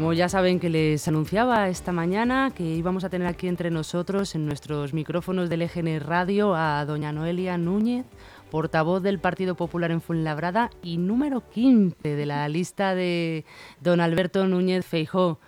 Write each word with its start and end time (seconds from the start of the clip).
como 0.00 0.14
ya 0.14 0.30
saben 0.30 0.58
que 0.58 0.70
les 0.70 1.06
anunciaba 1.08 1.68
esta 1.68 1.92
mañana 1.92 2.50
que 2.56 2.62
íbamos 2.62 3.04
a 3.04 3.10
tener 3.10 3.28
aquí 3.28 3.48
entre 3.48 3.70
nosotros 3.70 4.34
en 4.34 4.46
nuestros 4.46 4.94
micrófonos 4.94 5.50
del 5.50 5.60
EGN 5.60 6.00
Radio 6.00 6.54
a 6.54 6.82
doña 6.86 7.12
Noelia 7.12 7.58
Núñez, 7.58 8.06
portavoz 8.50 9.02
del 9.02 9.18
Partido 9.18 9.56
Popular 9.56 9.90
en 9.90 10.00
Fuenlabrada 10.00 10.70
y 10.82 10.96
número 10.96 11.46
15 11.50 12.16
de 12.16 12.24
la 12.24 12.48
lista 12.48 12.94
de 12.94 13.44
don 13.82 14.00
Alberto 14.00 14.46
Núñez 14.46 14.86
Feijó. 14.86 15.38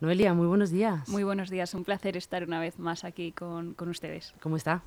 Noelia, 0.00 0.34
muy 0.34 0.48
buenos 0.48 0.70
días. 0.70 1.08
Muy 1.08 1.24
buenos 1.24 1.48
días, 1.48 1.72
un 1.72 1.84
placer 1.84 2.18
estar 2.18 2.44
una 2.44 2.60
vez 2.60 2.78
más 2.78 3.04
aquí 3.04 3.32
con, 3.32 3.72
con 3.72 3.88
ustedes. 3.88 4.34
¿Cómo 4.42 4.58
está? 4.58 4.82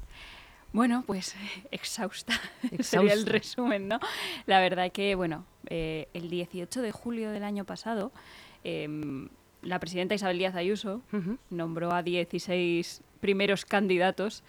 Bueno, 0.73 1.03
pues 1.07 1.35
exhausta, 1.71 2.39
sería 2.81 3.13
el 3.13 3.25
resumen, 3.25 3.87
¿no? 3.87 3.99
La 4.45 4.59
verdad 4.59 4.91
que, 4.91 5.15
bueno, 5.15 5.43
eh, 5.71 6.07
el 6.13 6.29
18 6.29 6.83
de 6.83 6.91
julio 6.91 7.31
del 7.31 7.45
año 7.45 7.65
pasado, 7.65 8.11
em, 8.65 9.29
la 9.61 9.79
presidenta 9.79 10.15
Isabel 10.15 10.37
Díaz 10.37 10.55
Ayuso 10.55 11.01
nombró 11.49 11.91
a 11.91 12.03
16 12.03 13.01
primeros 13.19 13.65
candidatos 13.65 14.43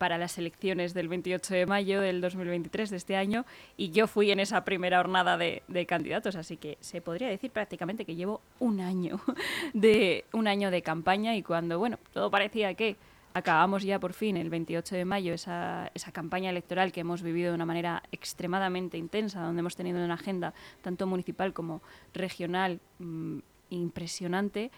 para 0.00 0.16
las 0.16 0.38
elecciones 0.38 0.94
del 0.94 1.08
28 1.08 1.52
de 1.52 1.66
mayo 1.66 2.00
del 2.00 2.22
2023 2.22 2.88
de 2.88 2.96
este 2.96 3.16
año 3.16 3.44
y 3.76 3.90
yo 3.90 4.06
fui 4.06 4.30
en 4.30 4.40
esa 4.40 4.64
primera 4.64 4.96
jornada 4.96 5.36
de, 5.36 5.86
candidatos, 5.86 6.36
así 6.36 6.56
que 6.56 6.78
se 6.80 7.02
podría 7.02 7.28
decir 7.28 7.50
prácticamente 7.50 8.06
que 8.06 8.14
llevo 8.14 8.40
un 8.60 8.80
año 8.80 9.20
de 9.74 10.24
un 10.32 10.48
año 10.48 10.70
de 10.70 10.80
campaña 10.80 11.36
y 11.36 11.42
cuando 11.42 11.78
bueno 11.78 11.98
todo 12.14 12.30
parecía 12.30 12.72
que 12.72 12.96
acabamos 13.34 13.82
ya 13.82 14.00
por 14.00 14.14
fin 14.14 14.38
el 14.38 14.48
28 14.48 14.96
de 14.96 15.04
mayo 15.04 15.34
esa, 15.34 15.90
esa 15.94 16.12
campaña 16.12 16.48
electoral 16.48 16.92
que 16.92 17.00
hemos 17.00 17.22
vivido 17.22 17.50
de 17.50 17.56
una 17.56 17.66
manera 17.66 18.02
extremadamente 18.10 18.96
intensa, 18.96 19.42
donde 19.42 19.60
hemos 19.60 19.76
tenido 19.76 20.02
una 20.02 20.14
agenda 20.14 20.54
tanto 20.80 21.06
municipal 21.06 21.52
como 21.52 21.82
regional 22.14 22.80
impresionante, 23.70 24.70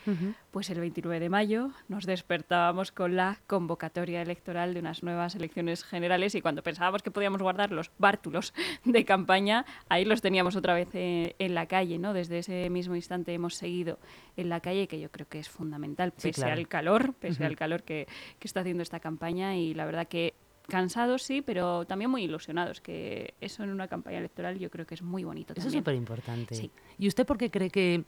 pues 0.51 0.71
el 0.71 0.81
29 0.81 1.21
de 1.21 1.29
mayo 1.29 1.71
nos 1.89 2.07
despertábamos 2.07 2.93
con 2.93 3.17
la 3.17 3.41
convocatoria 3.47 4.23
electoral 4.23 4.75
de 4.75 4.81
unas 4.81 5.03
nuevas 5.03 5.35
elecciones 5.35 5.85
generales 5.85 6.35
y 6.35 6.43
cuando 6.43 6.63
pensábamos 6.63 7.03
que 7.03 7.11
podíamos 7.11 7.43
guardar 7.43 7.73
los 7.73 7.91
bártulos 7.99 8.55
de 8.85 9.05
campaña, 9.05 9.65
ahí 9.89 10.05
los 10.05 10.21
teníamos 10.21 10.57
otra 10.57 10.75
vez 10.75 10.89
eh, 10.95 11.35
en, 11.39 11.55
la 11.55 11.67
calle, 11.67 11.99
¿no? 11.99 12.13
Desde 12.13 12.39
ese 12.39 12.71
mismo 12.71 12.95
instante 12.95 13.35
hemos 13.35 13.55
seguido 13.55 13.99
en 14.37 14.49
la 14.49 14.61
calle, 14.61 14.87
que 14.89 15.01
yo 15.01 15.11
creo 15.11 15.29
que 15.29 15.39
es 15.39 15.49
fundamental, 15.49 16.13
pese 16.13 16.45
al 16.45 16.69
calor, 16.69 17.15
pese 17.15 17.45
al 17.45 17.57
calor 17.57 17.83
que, 17.83 18.07
que 18.39 18.49
está 18.49 18.61
haciendo 18.61 18.83
esta 18.83 19.01
campaña 19.01 19.57
y 19.57 19.75
la 19.75 19.85
verdad 19.85 20.07
que 20.07 20.35
cansados 20.69 21.23
sí, 21.23 21.43
pero 21.43 21.85
también 21.85 22.11
muy 22.11 22.25
ilusionados, 22.25 22.81
que 22.81 23.35
eso 23.41 23.63
en 23.63 23.71
una 23.71 23.89
campaña 23.89 24.19
electoral 24.19 24.59
yo 24.59 24.71
creo 24.71 24.87
que 24.87 24.95
es 24.95 25.03
muy 25.03 25.25
bonito. 25.25 25.55
Eso 25.57 25.69
es 25.69 25.75
súper 25.75 25.95
importante. 25.95 26.71
¿Y 26.99 27.09
usted 27.09 27.27
por 27.27 27.39
qué 27.39 27.51
cree 27.51 27.71
que 27.71 28.05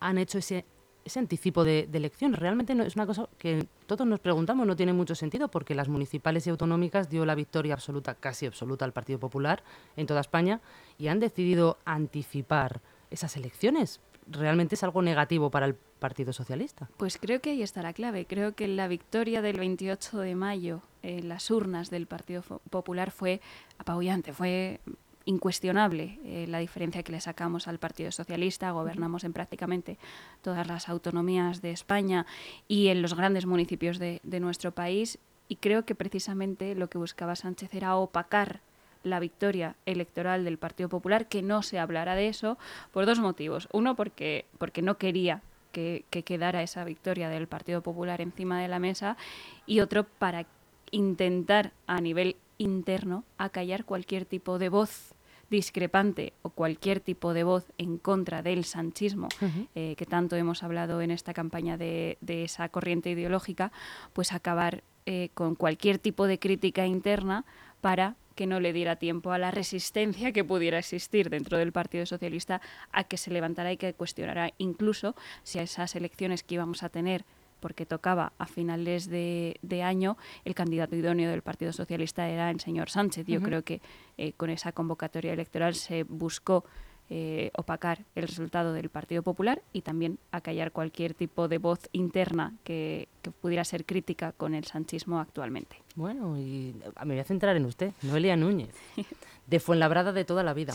han 0.00 0.18
hecho 0.18 0.38
ese, 0.38 0.64
ese 1.04 1.18
anticipo 1.18 1.64
de, 1.64 1.88
elecciones. 1.92 2.38
Realmente 2.38 2.74
no, 2.74 2.82
es 2.82 2.96
una 2.96 3.06
cosa 3.06 3.28
que 3.38 3.66
todos 3.86 4.06
nos 4.06 4.20
preguntamos, 4.20 4.66
no 4.66 4.76
tiene 4.76 4.92
mucho 4.92 5.14
sentido, 5.14 5.48
porque 5.48 5.74
las 5.74 5.88
municipales 5.88 6.46
y 6.46 6.50
autonómicas 6.50 7.08
dio 7.08 7.24
la 7.24 7.34
victoria 7.34 7.74
absoluta, 7.74 8.14
casi 8.14 8.46
absoluta, 8.46 8.84
al 8.84 8.92
Partido 8.92 9.18
Popular 9.18 9.62
en 9.96 10.06
toda 10.06 10.20
España 10.20 10.60
y 10.98 11.08
han 11.08 11.20
decidido 11.20 11.78
anticipar 11.84 12.80
esas 13.10 13.36
elecciones. 13.36 14.00
¿Realmente 14.28 14.74
es 14.74 14.82
algo 14.82 15.02
negativo 15.02 15.50
para 15.50 15.66
el 15.66 15.74
Partido 15.74 16.32
Socialista? 16.32 16.90
Pues 16.96 17.16
creo 17.16 17.40
que 17.40 17.50
ahí 17.50 17.62
está 17.62 17.82
la 17.82 17.92
clave. 17.92 18.26
Creo 18.26 18.56
que 18.56 18.66
la 18.66 18.88
victoria 18.88 19.40
del 19.40 19.58
28 19.58 20.18
de 20.18 20.34
mayo 20.34 20.82
en 21.02 21.28
las 21.28 21.50
urnas 21.52 21.90
del 21.90 22.08
Partido 22.08 22.42
Popular 22.70 23.12
fue 23.12 23.40
apabullante, 23.78 24.32
fue 24.32 24.80
incuestionable 25.26 26.18
eh, 26.24 26.46
la 26.48 26.60
diferencia 26.60 27.02
que 27.02 27.12
le 27.12 27.20
sacamos 27.20 27.68
al 27.68 27.78
Partido 27.78 28.10
Socialista. 28.10 28.70
Gobernamos 28.70 29.24
en 29.24 29.34
prácticamente 29.34 29.98
todas 30.40 30.66
las 30.66 30.88
autonomías 30.88 31.60
de 31.60 31.72
España 31.72 32.26
y 32.68 32.88
en 32.88 33.02
los 33.02 33.14
grandes 33.14 33.44
municipios 33.44 33.98
de, 33.98 34.20
nuestro 34.40 34.72
país. 34.72 35.18
Y 35.48 35.56
creo 35.56 35.84
que 35.84 35.94
precisamente 35.94 36.74
lo 36.74 36.88
que 36.88 36.98
buscaba 36.98 37.36
Sánchez 37.36 37.74
era 37.74 37.96
opacar 37.96 38.60
la 39.02 39.20
victoria 39.20 39.76
electoral 39.84 40.44
del 40.44 40.58
Partido 40.58 40.88
Popular, 40.88 41.28
que 41.28 41.42
no 41.42 41.62
se 41.62 41.78
hablara 41.78 42.14
de 42.14 42.28
eso, 42.28 42.58
por 42.92 43.06
dos 43.06 43.20
motivos. 43.20 43.68
Uno, 43.72 43.94
porque, 43.94 44.46
porque 44.58 44.82
no 44.82 44.98
quería 44.98 45.42
que, 45.72 46.04
que, 46.10 46.22
quedara 46.22 46.62
esa 46.62 46.84
victoria 46.84 47.28
del 47.28 47.46
Partido 47.46 47.82
Popular 47.82 48.20
encima 48.20 48.60
de 48.60 48.68
la 48.68 48.78
mesa, 48.78 49.16
y 49.64 49.80
otro, 49.80 50.04
para 50.04 50.46
intentar 50.90 51.72
a 51.86 52.00
nivel 52.00 52.36
interno 52.58 53.24
acallar 53.38 53.84
cualquier 53.84 54.24
tipo 54.24 54.58
de 54.58 54.68
voz 54.68 55.15
discrepante 55.50 56.32
o 56.42 56.50
cualquier 56.50 57.00
tipo 57.00 57.34
de 57.34 57.44
voz 57.44 57.64
en 57.78 57.98
contra 57.98 58.42
del 58.42 58.64
sanchismo, 58.64 59.28
eh, 59.74 59.94
que 59.96 60.06
tanto 60.06 60.36
hemos 60.36 60.62
hablado 60.62 61.00
en 61.00 61.10
esta 61.10 61.34
campaña 61.34 61.76
de, 61.76 62.18
esa 62.26 62.68
corriente 62.68 63.10
ideológica, 63.10 63.72
pues 64.12 64.32
acabar 64.32 64.82
eh, 65.06 65.30
con 65.34 65.54
cualquier 65.54 65.98
tipo 65.98 66.26
de 66.26 66.38
crítica 66.38 66.86
interna 66.86 67.44
para 67.80 68.16
que 68.34 68.46
no 68.46 68.60
le 68.60 68.72
diera 68.72 68.96
tiempo 68.96 69.32
a 69.32 69.38
la 69.38 69.50
resistencia 69.50 70.30
que 70.30 70.44
pudiera 70.44 70.78
existir 70.78 71.30
dentro 71.30 71.58
del 71.58 71.72
Partido 71.72 72.06
Socialista 72.06 72.60
a 72.92 73.04
que 73.04 73.16
se 73.16 73.30
levantara 73.30 73.72
y 73.72 73.78
que 73.78 73.94
cuestionara 73.94 74.52
incluso 74.58 75.16
si 75.42 75.58
a 75.58 75.62
esas 75.62 75.96
elecciones 75.96 76.42
que 76.42 76.56
íbamos 76.56 76.82
a 76.82 76.90
tener 76.90 77.24
porque 77.60 77.86
tocaba 77.86 78.32
a 78.38 78.46
finales 78.46 79.08
de, 79.08 79.82
año, 79.82 80.16
el 80.44 80.54
candidato 80.54 80.96
idóneo 80.96 81.30
del 81.30 81.42
Partido 81.42 81.72
Socialista 81.72 82.28
era 82.28 82.50
el 82.50 82.60
señor 82.60 82.90
Sánchez. 82.90 83.26
Yo 83.26 83.42
creo 83.42 83.62
que 83.62 83.80
eh, 84.18 84.32
con 84.32 84.50
esa 84.50 84.72
convocatoria 84.72 85.32
electoral 85.32 85.74
se 85.74 86.04
buscó 86.04 86.64
eh, 87.08 87.52
opacar 87.56 88.04
el 88.16 88.26
resultado 88.26 88.72
del 88.72 88.88
Partido 88.88 89.22
Popular 89.22 89.62
y 89.72 89.82
también 89.82 90.18
acallar 90.32 90.72
cualquier 90.72 91.14
tipo 91.14 91.46
de 91.46 91.58
voz 91.58 91.88
interna 91.92 92.52
que, 92.64 93.06
pudiera 93.40 93.64
ser 93.64 93.84
crítica 93.84 94.32
con 94.32 94.54
el 94.54 94.64
sanchismo 94.64 95.20
actualmente. 95.20 95.76
Bueno, 95.94 96.36
y 96.36 96.74
me 97.04 97.14
voy 97.14 97.18
a 97.20 97.24
centrar 97.24 97.56
en 97.56 97.64
usted, 97.64 97.92
Noelia 98.02 98.36
Núñez, 98.36 98.74
de 99.46 99.60
Fuenlabrada 99.60 100.12
de 100.12 100.24
toda 100.24 100.42
la 100.42 100.52
vida. 100.52 100.74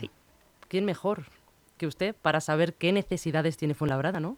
¿Quién 0.70 0.86
mejor 0.86 1.26
que 1.78 1.86
usted 1.86 2.16
para 2.16 2.40
saber 2.40 2.76
qué 2.76 2.94
necesidades 2.94 3.58
tiene 3.58 3.74
Fuenlabrada, 3.74 4.22
no? 4.22 4.38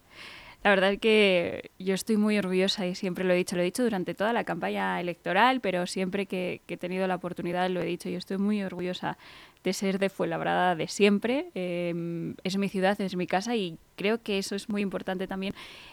La 0.64 0.70
verdad 0.70 0.92
es 0.92 0.98
que 0.98 1.72
yo 1.78 1.92
estoy 1.92 2.16
muy 2.16 2.38
orgullosa 2.38 2.86
y 2.86 2.94
siempre 2.94 3.22
lo 3.22 3.34
he 3.34 3.36
dicho, 3.36 3.54
lo 3.54 3.60
he 3.60 3.66
dicho 3.66 3.84
durante 3.84 4.14
toda 4.14 4.32
la 4.32 4.44
campaña 4.44 4.98
electoral, 4.98 5.60
pero 5.60 5.86
siempre 5.86 6.24
que, 6.24 6.62
he 6.66 6.76
tenido 6.78 7.06
la 7.06 7.16
oportunidad 7.16 7.68
lo 7.68 7.82
he 7.82 7.84
dicho, 7.84 8.08
yo 8.08 8.16
estoy 8.16 8.38
muy 8.38 8.62
orgullosa 8.62 9.18
de 9.62 9.74
ser 9.74 9.98
de 9.98 10.08
Fuenlabrada 10.08 10.74
de 10.74 10.88
siempre. 10.88 11.50
Em, 11.54 12.34
es 12.44 12.56
mi 12.56 12.70
ciudad, 12.70 12.98
es 12.98 13.14
mi 13.14 13.26
casa 13.26 13.54
y 13.56 13.76
creo 13.94 14.22
que 14.22 14.38
eso 14.38 14.54
es 14.54 14.70
muy 14.70 14.80
importante 14.80 15.26
también 15.26 15.52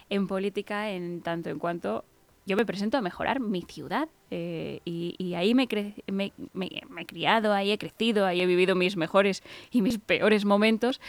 en 0.09 0.25
política 0.27 0.89
en 0.91 1.21
tanto 1.21 1.49
en 1.49 1.59
cuanto 1.59 2.05
yo 2.45 2.57
me 2.57 2.65
presento 2.65 2.97
a 2.97 3.01
mejorar 3.01 3.39
mi 3.39 3.61
ciudad 3.61 4.09
eh, 4.29 4.79
y, 4.85 5.33
ahí 5.35 5.53
me, 5.53 5.67
me, 6.11 6.31
he 6.97 7.05
criado, 7.05 7.53
ahí 7.53 7.71
he 7.71 7.77
crecido, 7.77 8.25
ahí 8.25 8.41
he 8.41 8.45
vivido 8.45 8.75
mis 8.75 8.97
mejores 8.97 9.43
y 9.71 9.81
mis 9.81 9.99
peores 9.99 10.45
momentos 10.45 10.99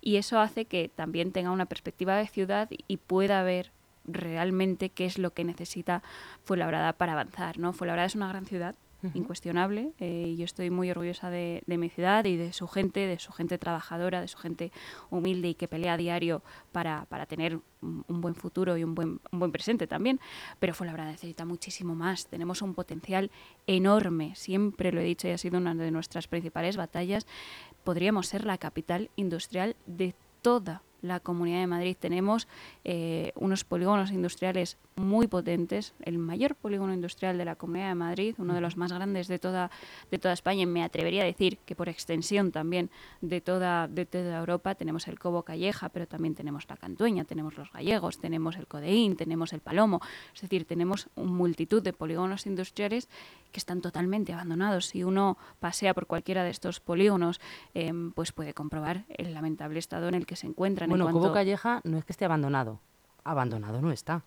y 0.00 0.16
eso 0.16 0.38
hace 0.38 0.64
que 0.64 0.88
también 0.88 1.32
tenga 1.32 1.50
una 1.50 1.66
perspectiva 1.66 2.16
de 2.16 2.26
ciudad 2.26 2.68
y 2.70 2.96
pueda 2.96 3.42
ver 3.42 3.72
realmente 4.04 4.88
qué 4.88 5.04
es 5.04 5.18
lo 5.18 5.32
que 5.32 5.44
necesita 5.44 6.02
Fuenlabrada 6.44 6.94
para 6.94 7.12
avanzar. 7.12 7.58
¿no? 7.58 7.72
Fuenlabrada 7.72 8.06
es 8.06 8.14
una 8.14 8.28
gran 8.28 8.46
ciudad, 8.46 8.74
incuestionable. 9.14 9.92
Eh, 10.00 10.34
yo 10.36 10.44
estoy 10.44 10.70
muy 10.70 10.90
orgullosa 10.90 11.30
de, 11.30 11.62
mi 11.66 11.88
ciudad 11.88 12.24
y 12.24 12.36
de 12.36 12.52
su 12.52 12.66
gente, 12.66 13.06
de 13.06 13.18
su 13.18 13.32
gente 13.32 13.58
trabajadora, 13.58 14.20
de 14.20 14.28
su 14.28 14.38
gente 14.38 14.72
humilde 15.10 15.48
y 15.48 15.54
que 15.54 15.68
pelea 15.68 15.94
a 15.94 15.96
diario 15.96 16.42
para, 16.72 17.06
para 17.06 17.26
tener 17.26 17.60
un, 17.80 18.04
buen 18.08 18.34
futuro 18.34 18.76
y 18.76 18.84
un 18.84 18.94
buen, 18.94 19.20
un 19.30 19.38
buen 19.38 19.52
presente 19.52 19.86
también. 19.86 20.20
Pero 20.58 20.74
Fuenlabrada 20.74 21.12
necesita 21.12 21.44
muchísimo 21.44 21.94
más. 21.94 22.26
Tenemos 22.26 22.62
un 22.62 22.74
potencial 22.74 23.30
enorme, 23.66 24.34
siempre 24.34 24.92
lo 24.92 25.00
he 25.00 25.04
dicho 25.04 25.28
y 25.28 25.32
ha 25.32 25.38
sido 25.38 25.58
una 25.58 25.74
de 25.74 25.90
nuestras 25.90 26.26
principales 26.26 26.76
batallas. 26.76 27.26
Podríamos 27.84 28.26
ser 28.26 28.44
la 28.44 28.58
capital 28.58 29.10
industrial 29.16 29.76
de 29.86 30.14
toda 30.42 30.82
la 31.02 31.20
Comunidad 31.20 31.60
de 31.60 31.66
Madrid 31.66 31.96
tenemos 31.98 32.48
eh, 32.84 33.32
unos 33.36 33.64
polígonos 33.64 34.10
industriales 34.10 34.78
muy 34.96 35.28
potentes, 35.28 35.94
el 36.02 36.18
mayor 36.18 36.54
polígono 36.54 36.92
industrial 36.92 37.38
de 37.38 37.44
la 37.44 37.54
Comunidad 37.54 37.88
de 37.88 37.94
Madrid, 37.94 38.34
uno 38.38 38.54
de 38.54 38.60
los 38.60 38.76
más 38.76 38.92
grandes 38.92 39.28
de 39.28 39.38
toda, 39.38 39.70
de 40.10 40.18
toda 40.18 40.34
España, 40.34 40.62
y 40.62 40.66
me 40.66 40.82
atrevería 40.82 41.22
a 41.22 41.26
decir 41.26 41.58
que 41.64 41.76
por 41.76 41.88
extensión 41.88 42.50
también 42.50 42.90
de 43.20 43.40
toda, 43.40 43.86
de 43.88 44.06
toda 44.06 44.38
Europa, 44.38 44.74
tenemos 44.74 45.08
el 45.08 45.18
Cobo 45.18 45.42
Calleja, 45.42 45.88
pero 45.88 46.06
también 46.06 46.34
tenemos 46.34 46.66
la 46.68 46.76
Cantueña, 46.76 47.24
tenemos 47.24 47.56
los 47.56 47.70
gallegos, 47.72 48.18
tenemos 48.18 48.56
el 48.56 48.66
Codeín, 48.66 49.16
tenemos 49.16 49.52
el 49.52 49.60
Palomo, 49.60 50.00
es 50.34 50.40
decir, 50.40 50.64
tenemos 50.64 51.08
multitud 51.16 51.82
de 51.82 51.92
polígonos 51.92 52.46
industriales 52.46 53.08
que 53.52 53.58
están 53.58 53.80
totalmente 53.80 54.32
abandonados. 54.32 54.86
Si 54.86 55.04
uno 55.04 55.38
pasea 55.60 55.94
por 55.94 56.06
cualquiera 56.06 56.44
de 56.44 56.50
estos 56.50 56.80
polígonos, 56.80 57.40
em, 57.74 58.12
pues 58.12 58.32
puede 58.32 58.52
comprobar 58.54 59.04
el 59.08 59.32
lamentable 59.32 59.78
estado 59.78 60.08
en 60.08 60.14
el 60.14 60.26
que 60.26 60.36
se 60.36 60.46
encuentran. 60.46 60.87
Bueno, 60.88 61.10
Cobo 61.10 61.32
Calleja 61.32 61.80
no 61.84 61.98
es 61.98 62.04
que 62.04 62.12
esté 62.12 62.24
abandonado, 62.24 62.80
abandonado 63.24 63.80
no 63.82 63.92
está 63.92 64.22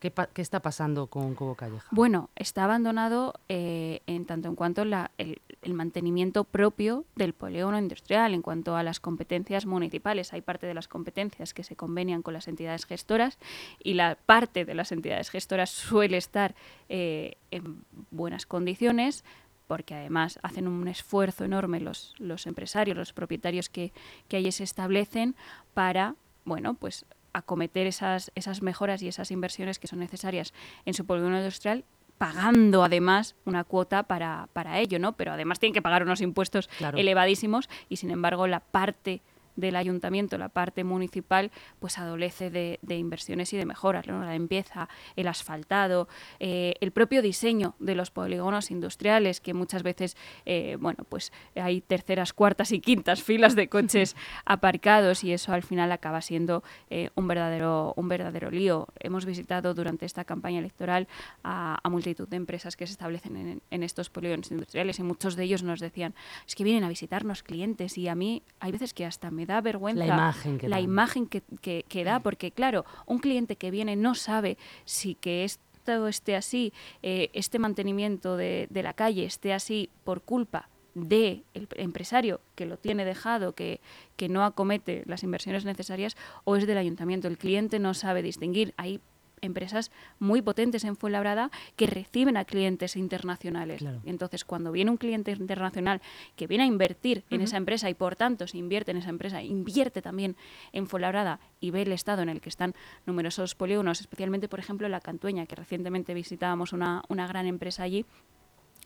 ¿Qué, 0.00 0.10
está 0.36 0.60
pasando 0.60 1.08
con 1.08 1.34
Cobo 1.34 1.54
Calleja? 1.54 1.86
Bueno, 1.90 2.30
está 2.34 2.64
abandonado 2.64 3.34
eh, 3.50 4.00
en 4.06 4.24
tanto 4.24 4.48
en 4.48 4.56
cuanto 4.56 4.86
la, 4.86 5.10
el, 5.18 5.38
mantenimiento 5.74 6.44
propio 6.44 7.04
del 7.16 7.34
polígono 7.34 7.78
industrial, 7.78 8.32
en 8.32 8.40
cuanto 8.40 8.76
a 8.76 8.82
las 8.82 8.98
competencias 8.98 9.66
municipales. 9.66 10.32
Hay 10.32 10.40
parte 10.40 10.66
de 10.66 10.72
las 10.72 10.88
competencias 10.88 11.52
que 11.52 11.64
se 11.64 11.76
convenian 11.76 12.22
con 12.22 12.32
las 12.32 12.48
entidades 12.48 12.86
gestoras 12.86 13.38
y 13.78 13.92
la 13.92 14.16
parte 14.24 14.64
de 14.64 14.74
las 14.74 14.90
entidades 14.90 15.28
gestoras 15.28 15.68
suele 15.68 16.16
estar 16.16 16.54
eh, 16.88 17.36
en 17.50 17.84
buenas 18.10 18.46
condiciones 18.46 19.22
porque 19.70 19.94
además 19.94 20.40
hacen 20.42 20.66
un 20.66 20.88
esfuerzo 20.88 21.44
enorme 21.44 21.78
los, 21.78 22.16
los 22.18 22.48
empresarios, 22.48 22.96
los 22.96 23.12
propietarios 23.12 23.68
que, 23.68 23.92
que 24.26 24.36
allí 24.36 24.50
se 24.50 24.64
establecen 24.64 25.36
para, 25.74 26.16
bueno, 26.44 26.74
pues 26.74 27.06
acometer 27.32 27.86
esas, 27.86 28.32
esas 28.34 28.62
mejoras 28.62 29.00
y 29.00 29.06
esas 29.06 29.30
inversiones 29.30 29.78
que 29.78 29.86
son 29.86 30.00
necesarias 30.00 30.54
en 30.86 30.94
su 30.94 31.06
polígono 31.06 31.36
industrial 31.36 31.84
pagando 32.18 32.82
además 32.82 33.36
una 33.44 33.62
cuota 33.62 34.02
para, 34.02 34.48
para 34.54 34.80
ello, 34.80 34.98
¿no? 34.98 35.12
Pero 35.12 35.34
además 35.34 35.60
tienen 35.60 35.74
que 35.74 35.82
pagar 35.82 36.02
unos 36.02 36.20
impuestos 36.20 36.68
elevadísimos 36.96 37.70
y 37.88 37.98
sin 37.98 38.10
embargo 38.10 38.48
la 38.48 38.58
parte 38.58 39.22
del 39.56 39.76
ayuntamiento, 39.76 40.38
la 40.38 40.48
parte 40.48 40.84
municipal, 40.84 41.50
pues 41.78 41.98
adolece 41.98 42.50
de, 42.50 42.78
inversiones 42.88 43.52
y 43.52 43.56
de 43.56 43.66
mejoras, 43.66 44.06
la 44.06 44.32
limpieza, 44.32 44.88
el 45.16 45.28
asfaltado, 45.28 46.08
eh, 46.38 46.74
el 46.80 46.92
propio 46.92 47.22
diseño 47.22 47.74
de 47.78 47.94
los 47.94 48.10
polígonos 48.10 48.70
industriales, 48.70 49.40
que 49.40 49.54
muchas 49.54 49.82
veces, 49.82 50.16
eh, 50.46 50.76
bueno, 50.80 51.04
pues 51.08 51.32
hay 51.54 51.80
terceras, 51.80 52.32
cuartas 52.32 52.72
y 52.72 52.80
quintas 52.80 53.22
filas 53.22 53.56
de 53.56 53.68
coches 53.68 54.16
aparcados 54.44 55.24
y 55.24 55.32
eso 55.32 55.52
al 55.52 55.62
final 55.62 55.92
acaba 55.92 56.20
siendo 56.20 56.62
eh, 56.88 57.10
un, 57.14 57.28
verdadero, 57.28 57.94
un 57.96 58.08
verdadero 58.08 58.50
lío. 58.50 58.88
Hemos 58.98 59.24
visitado 59.24 59.74
durante 59.74 60.06
esta 60.06 60.24
campaña 60.24 60.58
electoral 60.58 61.08
a, 61.44 61.78
multitud 61.90 62.28
de 62.28 62.36
empresas 62.36 62.76
que 62.76 62.86
se 62.86 62.92
establecen 62.92 63.36
en, 63.36 63.62
en 63.68 63.82
estos 63.82 64.10
polígonos 64.10 64.48
industriales 64.52 65.00
y 65.00 65.02
muchos 65.02 65.34
de 65.34 65.42
ellos 65.42 65.64
nos 65.64 65.80
decían, 65.80 66.14
es 66.46 66.54
que 66.54 66.62
vienen 66.62 66.84
a 66.84 66.88
visitarnos 66.88 67.42
clientes 67.42 67.98
y 67.98 68.06
a 68.06 68.14
mí 68.14 68.44
hay 68.60 68.70
veces 68.70 68.94
que 68.94 69.04
hasta 69.04 69.32
me 69.32 69.39
da 69.46 69.60
vergüenza 69.60 70.06
la 70.06 70.14
imagen 70.14 70.58
que, 70.58 70.68
la 70.68 70.76
da. 70.76 70.82
Imagen 70.82 71.26
que, 71.26 72.04
da, 72.04 72.20
porque 72.20 72.50
claro, 72.50 72.84
un 73.06 73.18
cliente 73.18 73.56
que 73.56 73.70
viene 73.70 73.96
no 73.96 74.14
sabe 74.14 74.58
si 74.84 75.14
que 75.14 75.44
esto 75.44 76.08
esté 76.08 76.36
así, 76.36 76.72
eh, 77.02 77.30
este 77.32 77.58
mantenimiento 77.58 78.36
de, 78.36 78.68
la 78.70 78.92
calle 78.92 79.24
esté 79.24 79.52
así 79.52 79.90
por 80.04 80.22
culpa 80.22 80.68
del 80.94 81.44
empresario 81.76 82.40
que 82.54 82.66
lo 82.66 82.76
tiene 82.76 83.04
dejado, 83.04 83.54
que, 83.54 83.80
que 84.16 84.28
no 84.28 84.44
acomete 84.44 85.02
las 85.06 85.22
inversiones 85.22 85.64
necesarias, 85.64 86.16
o 86.44 86.56
es 86.56 86.66
del 86.66 86.78
ayuntamiento. 86.78 87.28
El 87.28 87.38
cliente 87.38 87.78
no 87.78 87.94
sabe 87.94 88.22
distinguir. 88.22 88.74
Hay 88.76 89.00
empresas 89.42 89.90
muy 90.18 90.42
potentes 90.42 90.84
en 90.84 90.96
Fuenlabrada 90.96 91.50
que 91.76 91.86
reciben 91.86 92.36
a 92.36 92.44
clientes 92.44 92.96
internacionales. 92.96 93.84
Entonces, 94.04 94.44
cuando 94.44 94.72
viene 94.72 94.90
un 94.90 94.96
cliente 94.96 95.32
internacional 95.32 96.00
que 96.36 96.46
viene 96.46 96.64
a 96.64 96.66
invertir 96.66 97.24
en 97.30 97.40
esa 97.40 97.56
empresa 97.56 97.90
y 97.90 97.94
por 97.94 98.16
tanto 98.16 98.46
se 98.46 98.58
invierte 98.58 98.90
en 98.90 98.98
esa 98.98 99.10
empresa, 99.10 99.42
invierte 99.42 100.02
también 100.02 100.36
en 100.72 100.86
Fuenlabrada 100.86 101.40
y 101.60 101.70
ve 101.70 101.82
el 101.82 101.92
estado 101.92 102.22
en 102.22 102.28
el 102.28 102.40
que 102.40 102.48
están 102.48 102.74
numerosos 103.06 103.54
polígonos, 103.54 104.00
especialmente, 104.00 104.48
por 104.48 104.60
ejemplo, 104.60 104.88
la 104.88 105.00
Cantueña, 105.00 105.46
que 105.46 105.56
recientemente 105.56 106.14
visitábamos 106.14 106.72
una, 106.72 107.02
una 107.08 107.26
gran 107.26 107.46
empresa 107.46 107.82
allí, 107.82 108.04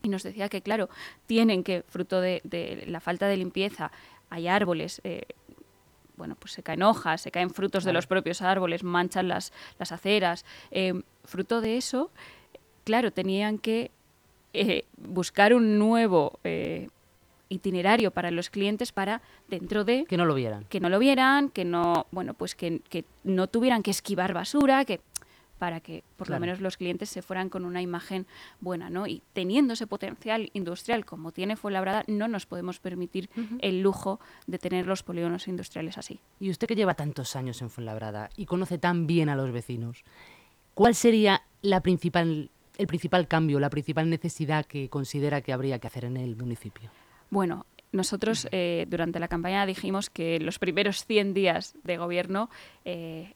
y 0.05 0.09
nos 0.09 0.23
decía 0.23 0.49
que, 0.49 0.61
claro, 0.61 0.89
tienen 1.25 1.63
que, 1.63 1.83
fruto 1.87 2.21
de, 2.21 2.83
la 2.87 2.99
falta 2.99 3.27
de 3.27 3.37
limpieza, 3.37 3.91
hay 4.29 4.47
árboles, 4.47 5.01
eh, 5.03 5.23
bueno, 6.17 6.35
pues 6.39 6.53
se 6.53 6.63
caen 6.63 6.83
hojas, 6.83 7.21
se 7.21 7.31
caen 7.31 7.49
frutos 7.49 7.83
de 7.83 7.93
los 7.93 8.07
propios 8.07 8.41
árboles, 8.41 8.83
manchan 8.83 9.27
las, 9.27 9.53
las 9.79 9.91
aceras. 9.91 10.45
Eh, 10.71 11.01
fruto 11.23 11.61
de 11.61 11.77
eso, 11.77 12.11
claro, 12.83 13.11
tenían 13.11 13.57
que 13.57 13.91
eh, 14.53 14.85
buscar 14.97 15.53
un 15.53 15.77
nuevo 15.77 16.39
eh, 16.43 16.87
itinerario 17.49 18.11
para 18.11 18.31
los 18.31 18.49
clientes 18.49 18.91
para 18.91 19.21
dentro 19.49 19.83
de 19.83 20.05
que 20.05 20.17
no 20.17 20.25
lo 20.25 20.33
vieran 20.33 20.65
que 20.69 20.79
no 20.79 20.89
lo 20.89 20.97
vieran 20.97 21.49
que 21.49 21.65
no 21.65 22.07
bueno 22.11 22.33
pues 22.33 22.55
que, 22.55 22.79
que 22.89 23.05
no 23.23 23.47
tuvieran 23.47 23.83
que 23.83 23.91
esquivar 23.91 24.33
basura 24.33 24.85
que 24.85 25.01
para 25.57 25.79
que 25.79 26.03
por 26.17 26.29
lo 26.29 26.39
menos 26.39 26.59
los 26.61 26.77
clientes 26.77 27.09
se 27.09 27.21
fueran 27.21 27.49
con 27.49 27.65
una 27.65 27.81
imagen 27.81 28.27
buena, 28.59 28.89
¿no? 28.89 29.07
Y 29.07 29.21
teniendo 29.33 29.73
ese 29.73 29.87
potencial 29.87 30.49
industrial 30.53 31.05
como 31.05 31.31
tiene 31.31 31.55
Fuenlabrada, 31.55 32.03
no 32.07 32.27
nos 32.27 32.45
podemos 32.45 32.79
permitir 32.79 33.29
el 33.59 33.81
lujo 33.81 34.19
de 34.47 34.59
tener 34.59 34.85
los 34.85 35.03
polígonos 35.03 35.47
industriales 35.47 35.97
así. 35.97 36.19
Y 36.39 36.49
usted 36.49 36.67
que 36.67 36.75
lleva 36.75 36.95
tantos 36.95 37.35
años 37.35 37.61
en 37.61 37.69
Fuenlabrada 37.69 38.29
y 38.35 38.45
conoce 38.45 38.77
tan 38.77 39.07
bien 39.07 39.29
a 39.29 39.35
los 39.35 39.51
vecinos, 39.51 40.03
¿cuál 40.73 40.95
sería 40.95 41.43
la 41.61 41.81
principal, 41.81 42.49
el 42.77 42.87
principal 42.87 43.27
cambio, 43.27 43.59
la 43.59 43.69
principal 43.69 44.09
necesidad 44.09 44.65
que 44.65 44.89
considera 44.89 45.41
que 45.41 45.53
habría 45.53 45.79
que 45.79 45.87
hacer 45.87 46.05
en 46.05 46.17
el 46.17 46.35
municipio? 46.35 46.91
Bueno, 47.29 47.65
nosotros 47.91 48.47
eh, 48.51 48.85
durante 48.89 49.19
la 49.19 49.27
campaña 49.27 49.65
dijimos 49.65 50.09
que 50.09 50.39
los 50.39 50.59
primeros 50.59 51.05
100 51.05 51.33
días 51.33 51.75
de 51.83 51.97
gobierno 51.97 52.49
eh, 52.83 53.33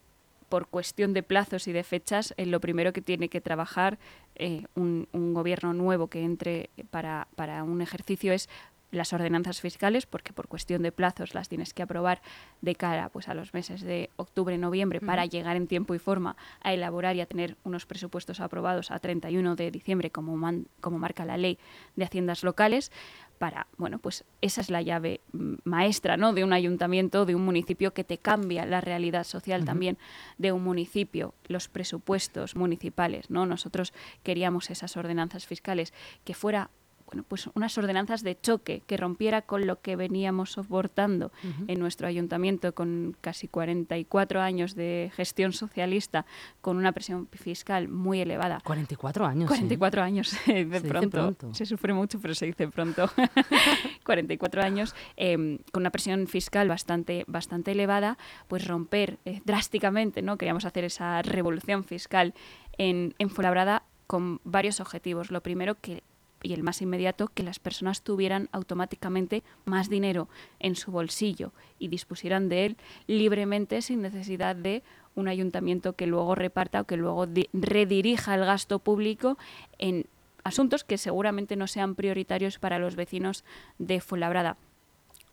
por 0.49 0.67
cuestión 0.67 1.13
de 1.13 1.23
plazos 1.23 1.67
y 1.67 1.71
de 1.71 1.83
fechas, 1.83 2.33
eh, 2.37 2.45
lo 2.45 2.59
primero 2.59 2.91
que 2.91 3.01
tiene 3.01 3.29
que 3.29 3.41
trabajar 3.41 3.99
eh, 4.35 4.63
un, 4.75 5.07
gobierno 5.33 5.73
nuevo 5.73 6.07
que 6.07 6.23
entre 6.23 6.69
para, 6.89 7.27
para 7.35 7.63
un 7.63 7.81
ejercicio 7.81 8.33
es 8.33 8.49
las 8.91 9.13
ordenanzas 9.13 9.61
fiscales, 9.61 10.05
porque 10.05 10.33
por 10.33 10.47
cuestión 10.47 10.81
de 10.81 10.91
plazos 10.91 11.33
las 11.33 11.49
tienes 11.49 11.73
que 11.73 11.83
aprobar 11.83 12.21
de 12.61 12.75
cara 12.75 13.09
pues, 13.09 13.27
a 13.27 13.33
los 13.33 13.53
meses 13.53 13.81
de 13.81 14.09
octubre 14.15 14.55
y 14.55 14.57
noviembre 14.57 14.99
para 14.99 15.25
llegar 15.25 15.55
en 15.55 15.67
tiempo 15.67 15.93
y 15.95 15.99
forma 15.99 16.35
a 16.61 16.73
elaborar 16.73 17.15
y 17.15 17.21
a 17.21 17.25
tener 17.25 17.55
unos 17.63 17.85
presupuestos 17.85 18.39
aprobados 18.39 18.91
a 18.91 18.99
31 18.99 19.55
de 19.55 19.71
diciembre, 19.71 20.09
como, 20.09 20.39
como 20.81 20.99
marca 20.99 21.25
la 21.25 21.37
ley 21.37 21.59
de 21.95 22.05
haciendas 22.05 22.43
locales 22.43 22.91
para, 23.39 23.67
bueno, 23.77 23.99
pues 23.99 24.25
esa 24.41 24.61
es 24.61 24.69
la 24.69 24.81
llave 24.81 25.21
maestra, 25.63 26.17
¿no? 26.17 26.33
De 26.33 26.43
un 26.43 26.53
ayuntamiento, 26.53 27.25
de 27.25 27.35
un 27.35 27.43
municipio 27.43 27.93
que 27.93 28.03
te 28.03 28.17
cambia 28.17 28.65
la 28.65 28.81
realidad 28.81 29.23
social 29.23 29.65
también 29.65 29.97
de 30.37 30.51
un 30.51 30.63
municipio, 30.63 31.33
los 31.47 31.69
presupuestos 31.69 32.55
municipales, 32.55 33.29
¿no? 33.29 33.45
Nosotros 33.45 33.93
queríamos 34.23 34.69
esas 34.69 34.97
ordenanzas 34.97 35.47
fiscales 35.47 35.93
que 36.25 36.33
fuera 36.33 36.69
bueno, 37.09 37.25
pues 37.27 37.49
unas 37.55 37.75
ordenanzas 37.75 38.21
de 38.21 38.39
choque 38.39 38.83
que 38.85 38.95
rompiera 38.95 39.41
con 39.41 39.65
lo 39.65 39.81
que 39.81 39.95
veníamos 39.95 40.51
soportando 40.51 41.31
en 41.67 41.79
nuestro 41.79 42.07
ayuntamiento 42.07 42.75
con 42.75 43.15
casi 43.19 43.47
44 43.47 44.41
años 44.41 44.75
de 44.75 45.11
gestión 45.15 45.51
socialista, 45.51 46.27
con 46.61 46.77
una 46.77 46.91
presión 46.91 47.27
fiscal 47.31 47.87
muy 47.87 48.21
elevada. 48.21 48.61
44 48.63 49.25
años. 49.25 49.47
44 49.47 50.03
años, 50.03 50.37
de 50.45 50.81
pronto. 50.87 51.35
Se 51.55 51.65
sufre 51.65 51.95
mucho, 51.95 52.19
pero 52.19 52.35
se 52.35 52.45
dice 52.45 52.67
pronto. 52.67 53.09
44 54.05 54.61
años, 54.61 54.93
em, 55.17 55.57
con 55.71 55.81
una 55.81 55.89
presión 55.89 56.27
fiscal 56.27 56.67
bastante, 56.67 57.23
bastante 57.25 57.71
elevada, 57.71 58.19
pues 58.47 58.67
romper 58.67 59.17
eh, 59.25 59.41
drásticamente, 59.45 60.21
¿no? 60.21 60.37
Queríamos 60.37 60.65
hacer 60.65 60.83
esa 60.83 61.23
revolución 61.23 61.83
fiscal 61.83 62.35
en, 62.77 63.15
en 63.17 63.31
Fuenlabrada 63.31 63.81
con 64.05 64.41
varios 64.43 64.79
objetivos. 64.79 65.31
Lo 65.31 65.41
primero, 65.41 65.75
que 65.79 66.03
y 66.41 66.53
el 66.53 66.63
más 66.63 66.81
inmediato, 66.81 67.27
que 67.27 67.43
las 67.43 67.59
personas 67.59 68.01
tuvieran 68.01 68.49
automáticamente 68.51 69.43
más 69.65 69.89
dinero 69.89 70.27
en 70.59 70.75
su 70.75 70.91
bolsillo 70.91 71.51
y 71.79 71.87
dispusieran 71.89 72.49
de 72.49 72.65
él 72.65 72.77
libremente 73.07 73.81
sin 73.81 74.01
necesidad 74.01 74.55
de 74.55 74.83
un 75.15 75.27
ayuntamiento 75.27 75.93
que 75.93 76.07
luego 76.07 76.35
reparta 76.35 76.81
o 76.81 76.85
que 76.85 76.97
luego 76.97 77.27
redirija 77.53 78.35
el 78.35 78.45
gasto 78.45 78.79
público 78.79 79.37
en 79.77 80.05
asuntos 80.43 80.83
que 80.83 80.97
seguramente 80.97 81.55
no 81.55 81.67
sean 81.67 81.95
prioritarios 81.95 82.59
para 82.59 82.79
los 82.79 82.95
vecinos 82.95 83.43
de 83.77 84.01
Fuenlabrada. 84.01 84.57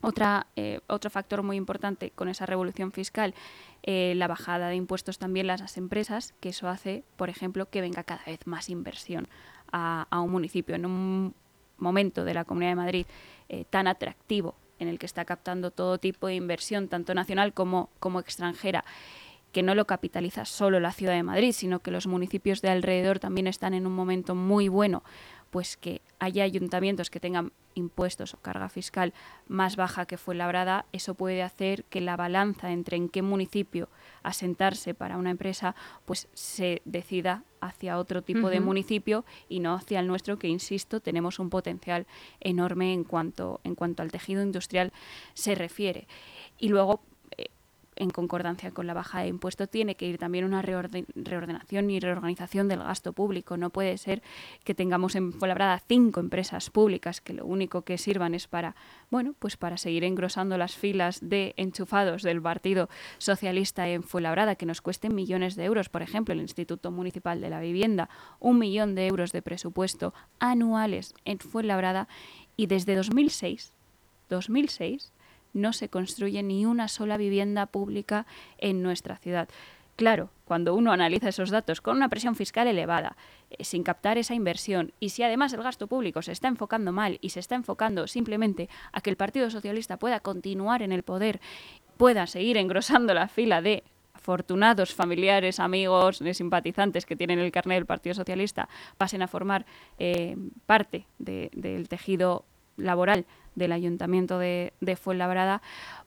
Otra, 0.01 0.45
eh, 0.55 0.79
otro 0.85 1.09
factor 1.09 1.41
muy 1.41 1.57
importante 1.57 2.11
con 2.11 2.29
esa 2.29 2.45
revolución 2.45 2.91
fiscal, 2.91 3.33
eh, 3.81 4.13
la 4.15 4.27
bajada 4.27 4.69
de 4.69 4.75
impuestos 4.75 5.17
también 5.17 5.47
las 5.47 5.75
empresas, 5.75 6.35
que 6.39 6.49
eso 6.49 6.67
hace, 6.67 7.03
por 7.15 7.29
ejemplo, 7.29 7.67
que 7.69 7.81
venga 7.81 8.03
cada 8.03 8.23
vez 8.25 8.45
más 8.45 8.69
inversión 8.69 9.27
a, 9.71 10.07
un 10.11 10.31
municipio 10.31 10.75
en 10.75 10.85
un 10.85 11.33
momento 11.77 12.25
de 12.25 12.33
la 12.33 12.45
Comunidad 12.45 12.71
de 12.71 12.75
Madrid 12.75 13.05
eh, 13.49 13.65
tan 13.69 13.87
atractivo 13.87 14.55
en 14.79 14.87
el 14.87 14.99
que 14.99 15.05
está 15.05 15.25
captando 15.25 15.71
todo 15.71 15.97
tipo 15.97 16.27
de 16.27 16.35
inversión, 16.35 16.87
tanto 16.87 17.13
nacional 17.13 17.53
como, 17.53 17.89
como 17.99 18.19
extranjera, 18.19 18.85
que 19.51 19.63
no 19.63 19.73
lo 19.73 19.85
capitaliza 19.85 20.45
solo 20.45 20.79
la 20.79 20.91
ciudad 20.91 21.13
de 21.13 21.23
Madrid, 21.23 21.51
sino 21.51 21.79
que 21.79 21.89
los 21.89 22.05
municipios 22.05 22.61
de 22.61 22.69
alrededor 22.69 23.19
también 23.19 23.47
están 23.47 23.73
en 23.73 23.87
un 23.87 23.95
momento 23.95 24.35
muy 24.35 24.67
bueno 24.67 25.03
pues 25.49 25.77
que 25.77 26.01
haya 26.19 26.43
ayuntamientos 26.43 27.09
que 27.09 27.19
tengan 27.19 27.51
impuestos 27.73 28.33
o 28.33 28.37
carga 28.37 28.69
fiscal 28.69 29.13
más 29.47 29.75
baja 29.75 30.05
que 30.05 30.17
fue 30.17 30.35
labrada, 30.35 30.85
eso 30.91 31.13
puede 31.13 31.43
hacer 31.43 31.83
que 31.85 32.01
la 32.01 32.17
balanza 32.17 32.71
entre 32.71 32.97
en 32.97 33.09
qué 33.09 33.21
municipio 33.21 33.87
asentarse 34.23 34.93
para 34.93 35.17
una 35.17 35.31
empresa, 35.31 35.75
pues 36.05 36.27
se 36.33 36.81
decida 36.85 37.43
hacia 37.61 37.97
otro 37.97 38.21
tipo 38.21 38.49
de 38.49 38.59
municipio 38.59 39.25
y 39.49 39.59
no 39.59 39.73
hacia 39.73 39.99
el 39.99 40.07
nuestro, 40.07 40.37
que 40.37 40.47
insisto, 40.47 40.99
tenemos 40.99 41.39
un 41.39 41.49
potencial 41.49 42.07
enorme 42.39 42.93
en 42.93 43.03
cuanto, 43.03 43.61
en 43.63 43.75
cuanto 43.75 44.03
al 44.03 44.11
tejido 44.11 44.41
industrial 44.41 44.91
se 45.33 45.55
refiere. 45.55 46.07
Y 46.57 46.69
luego 46.69 47.01
en 47.97 48.09
concordancia 48.09 48.71
con 48.71 48.87
la 48.87 48.93
baja 48.93 49.21
de 49.21 49.27
impuestos, 49.27 49.69
tiene 49.69 49.95
que 49.95 50.07
ir 50.07 50.17
también 50.17 50.45
una 50.45 50.61
reordenación 50.61 51.89
y 51.89 51.99
reorganización 51.99 52.67
del 52.67 52.79
gasto 52.79 53.13
público. 53.13 53.57
No 53.57 53.69
puede 53.69 53.97
ser 53.97 54.21
que 54.63 54.75
tengamos 54.75 55.15
en 55.15 55.33
Fuenlabrada 55.33 55.81
cinco 55.87 56.19
empresas 56.19 56.69
públicas 56.69 57.21
que 57.21 57.33
lo 57.33 57.45
único 57.45 57.81
que 57.81 57.97
sirvan 57.97 58.33
es 58.33 58.47
para, 58.47 58.75
bueno, 59.09 59.35
pues 59.39 59.57
para 59.57 59.77
seguir 59.77 60.03
engrosando 60.03 60.57
las 60.57 60.75
filas 60.75 61.19
de 61.21 61.53
enchufados 61.57 62.23
del 62.23 62.41
Partido 62.41 62.89
Socialista 63.17 63.87
en 63.87 64.03
Fuenlabrada, 64.03 64.55
que 64.55 64.65
nos 64.65 64.81
cuesten 64.81 65.15
millones 65.15 65.55
de 65.55 65.65
euros. 65.65 65.89
Por 65.89 66.01
ejemplo, 66.01 66.33
el 66.33 66.41
Instituto 66.41 66.91
Municipal 66.91 67.41
de 67.41 67.49
la 67.49 67.59
Vivienda, 67.59 68.09
un 68.39 68.59
millón 68.59 68.95
de 68.95 69.07
euros 69.07 69.31
de 69.31 69.41
presupuesto 69.41 70.13
anuales 70.39 71.13
en 71.25 71.39
Fuenlabrada 71.39 72.07
y 72.55 72.67
desde 72.67 72.95
2006, 72.95 73.73
2006 74.29 75.13
no 75.57 75.73
se 75.73 75.89
construye 75.89 76.41
ni 76.43 76.65
una 76.65 76.87
sola 76.87 77.17
vivienda 77.17 77.65
pública 77.65 78.25
en 78.57 78.81
nuestra 78.81 79.17
ciudad. 79.17 79.49
Claro, 79.97 80.29
cuando 80.45 80.75
uno 80.75 80.91
analiza 80.91 81.29
esos 81.29 81.49
datos 81.49 81.81
con 81.81 81.97
una 81.97 82.07
presión 82.07 82.35
fiscal 82.35 82.67
elevada, 82.67 83.17
eh, 83.49 83.63
sin 83.63 83.83
captar 83.83 84.19
esa 84.19 84.35
inversión, 84.35 84.93
y 84.99 85.09
si 85.09 85.23
además 85.23 85.53
el 85.53 85.63
gasto 85.63 85.87
público 85.87 86.21
se 86.21 86.31
está 86.31 86.47
enfocando 86.47 86.91
mal 86.91 87.17
y 87.19 87.29
se 87.29 87.39
está 87.39 87.55
enfocando 87.55 88.05
simplemente 88.05 88.69
a 88.91 89.01
que 89.01 89.09
el 89.09 89.17
Partido 89.17 89.49
Socialista 89.49 89.97
pueda 89.97 90.19
continuar 90.19 90.83
en 90.83 90.91
el 90.91 91.01
poder, 91.01 91.41
pueda 91.97 92.27
seguir 92.27 92.57
engrosando 92.57 93.15
la 93.15 93.27
fila 93.27 93.63
de 93.63 93.83
afortunados 94.13 94.93
familiares, 94.93 95.59
amigos, 95.59 96.21
simpatizantes 96.33 97.07
que 97.07 97.15
tienen 97.15 97.39
el 97.39 97.51
carnet 97.51 97.77
del 97.77 97.85
Partido 97.87 98.13
Socialista, 98.13 98.69
pasen 98.97 99.23
a 99.23 99.27
formar 99.27 99.65
eh, 99.97 100.37
parte 100.67 101.07
del 101.17 101.87
tejido 101.89 102.45
laboral 102.77 103.25
del 103.55 103.71
Ayuntamiento 103.71 104.37
de, 104.39 104.73
de 104.81 104.95
Fuenlabrada, 104.95 105.61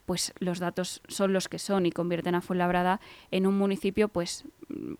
pues 0.05 0.33
los 0.39 0.59
datos 0.59 1.01
son 1.07 1.33
los 1.33 1.49
que 1.49 1.59
son 1.59 1.85
y 1.85 1.91
convierten 1.91 2.35
a 2.35 2.41
Fuenlabrada 2.41 3.01
en 3.29 3.45
un 3.45 3.57
municipio 3.57 4.07
pues 4.07 4.45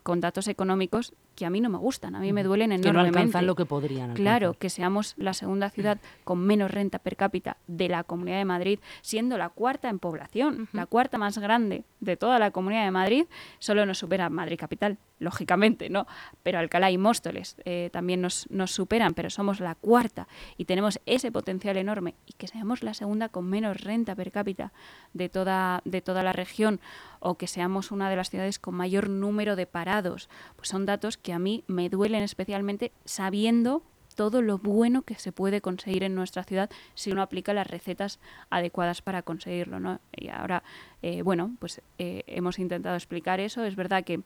con 0.03 0.19
datos 0.19 0.47
económicos 0.47 1.13
que 1.35 1.45
a 1.45 1.49
mí 1.49 1.61
no 1.61 1.69
me 1.69 1.77
gustan, 1.77 2.15
a 2.15 2.19
mí 2.19 2.33
me 2.33 2.43
duelen 2.43 2.71
enormemente. 2.71 2.89
Que 2.89 3.11
no 3.11 3.19
alcanzan 3.19 3.47
lo 3.47 3.55
que 3.55 3.65
podrían. 3.65 4.13
Claro, 4.13 4.53
que 4.53 4.69
seamos 4.69 5.15
la 5.17 5.33
segunda 5.33 5.69
ciudad 5.69 5.99
con 6.23 6.39
menos 6.39 6.71
renta 6.71 6.99
per 6.99 7.15
cápita 7.15 7.57
de 7.67 7.87
la 7.87 8.03
Comunidad 8.03 8.37
de 8.37 8.45
Madrid, 8.45 8.79
siendo 9.01 9.37
la 9.37 9.49
cuarta 9.49 9.89
en 9.89 9.99
población, 9.99 10.67
la 10.73 10.85
cuarta 10.85 11.17
más 11.17 11.37
grande 11.37 11.83
de 11.99 12.17
toda 12.17 12.37
la 12.37 12.51
Comunidad 12.51 12.83
de 12.83 12.91
Madrid, 12.91 13.25
solo 13.59 13.85
nos 13.85 13.97
supera 13.97 14.29
Madrid 14.29 14.59
capital, 14.59 14.97
lógicamente, 15.21 15.89
¿no? 15.89 16.07
Pero 16.43 16.59
Alcalá 16.59 16.91
y 16.91 16.97
Móstoles 16.97 17.55
eh, 17.63 17.89
también 17.93 18.21
nos, 18.21 18.49
nos 18.49 18.71
superan, 18.71 19.13
pero 19.13 19.29
somos 19.29 19.59
la 19.59 19.75
cuarta 19.75 20.27
y 20.57 20.65
tenemos 20.65 20.99
ese 21.05 21.31
potencial 21.31 21.77
enorme 21.77 22.15
y 22.25 22.33
que 22.33 22.47
seamos 22.47 22.83
la 22.83 22.93
segunda 22.93 23.29
con 23.29 23.47
menos 23.47 23.79
renta 23.81 24.15
per 24.15 24.31
cápita 24.31 24.73
de 25.13 25.29
toda, 25.29 25.81
de 25.85 26.01
toda 26.01 26.23
la 26.23 26.33
región 26.33 26.81
o 27.19 27.35
que 27.35 27.47
seamos 27.47 27.91
una 27.91 28.09
de 28.09 28.15
las 28.15 28.31
ciudades 28.31 28.57
con 28.57 28.75
mayor 28.75 29.09
número 29.09 29.55
de 29.55 29.67
parados, 29.67 30.27
pues 30.55 30.69
son 30.69 30.85
datos 30.85 31.17
que 31.17 31.33
a 31.33 31.39
mí 31.39 31.63
me 31.67 31.89
duelen 31.89 32.23
especialmente 32.23 32.91
sabiendo 33.05 33.83
todo 34.15 34.41
lo 34.41 34.57
bueno 34.57 35.03
que 35.03 35.15
se 35.15 35.31
puede 35.31 35.61
conseguir 35.61 36.03
en 36.03 36.15
nuestra 36.15 36.43
ciudad 36.43 36.69
si 36.95 37.11
uno 37.11 37.21
aplica 37.21 37.53
las 37.53 37.67
recetas 37.67 38.19
adecuadas 38.49 39.01
para 39.01 39.21
conseguirlo. 39.21 39.79
¿no? 39.79 39.99
Y 40.11 40.29
ahora, 40.29 40.63
eh, 41.01 41.21
bueno, 41.21 41.55
pues 41.59 41.81
eh, 41.97 42.23
hemos 42.27 42.59
intentado 42.59 42.95
explicar 42.95 43.39
eso. 43.39 43.63
Es 43.63 43.75
verdad 43.75 44.03
que 44.03 44.21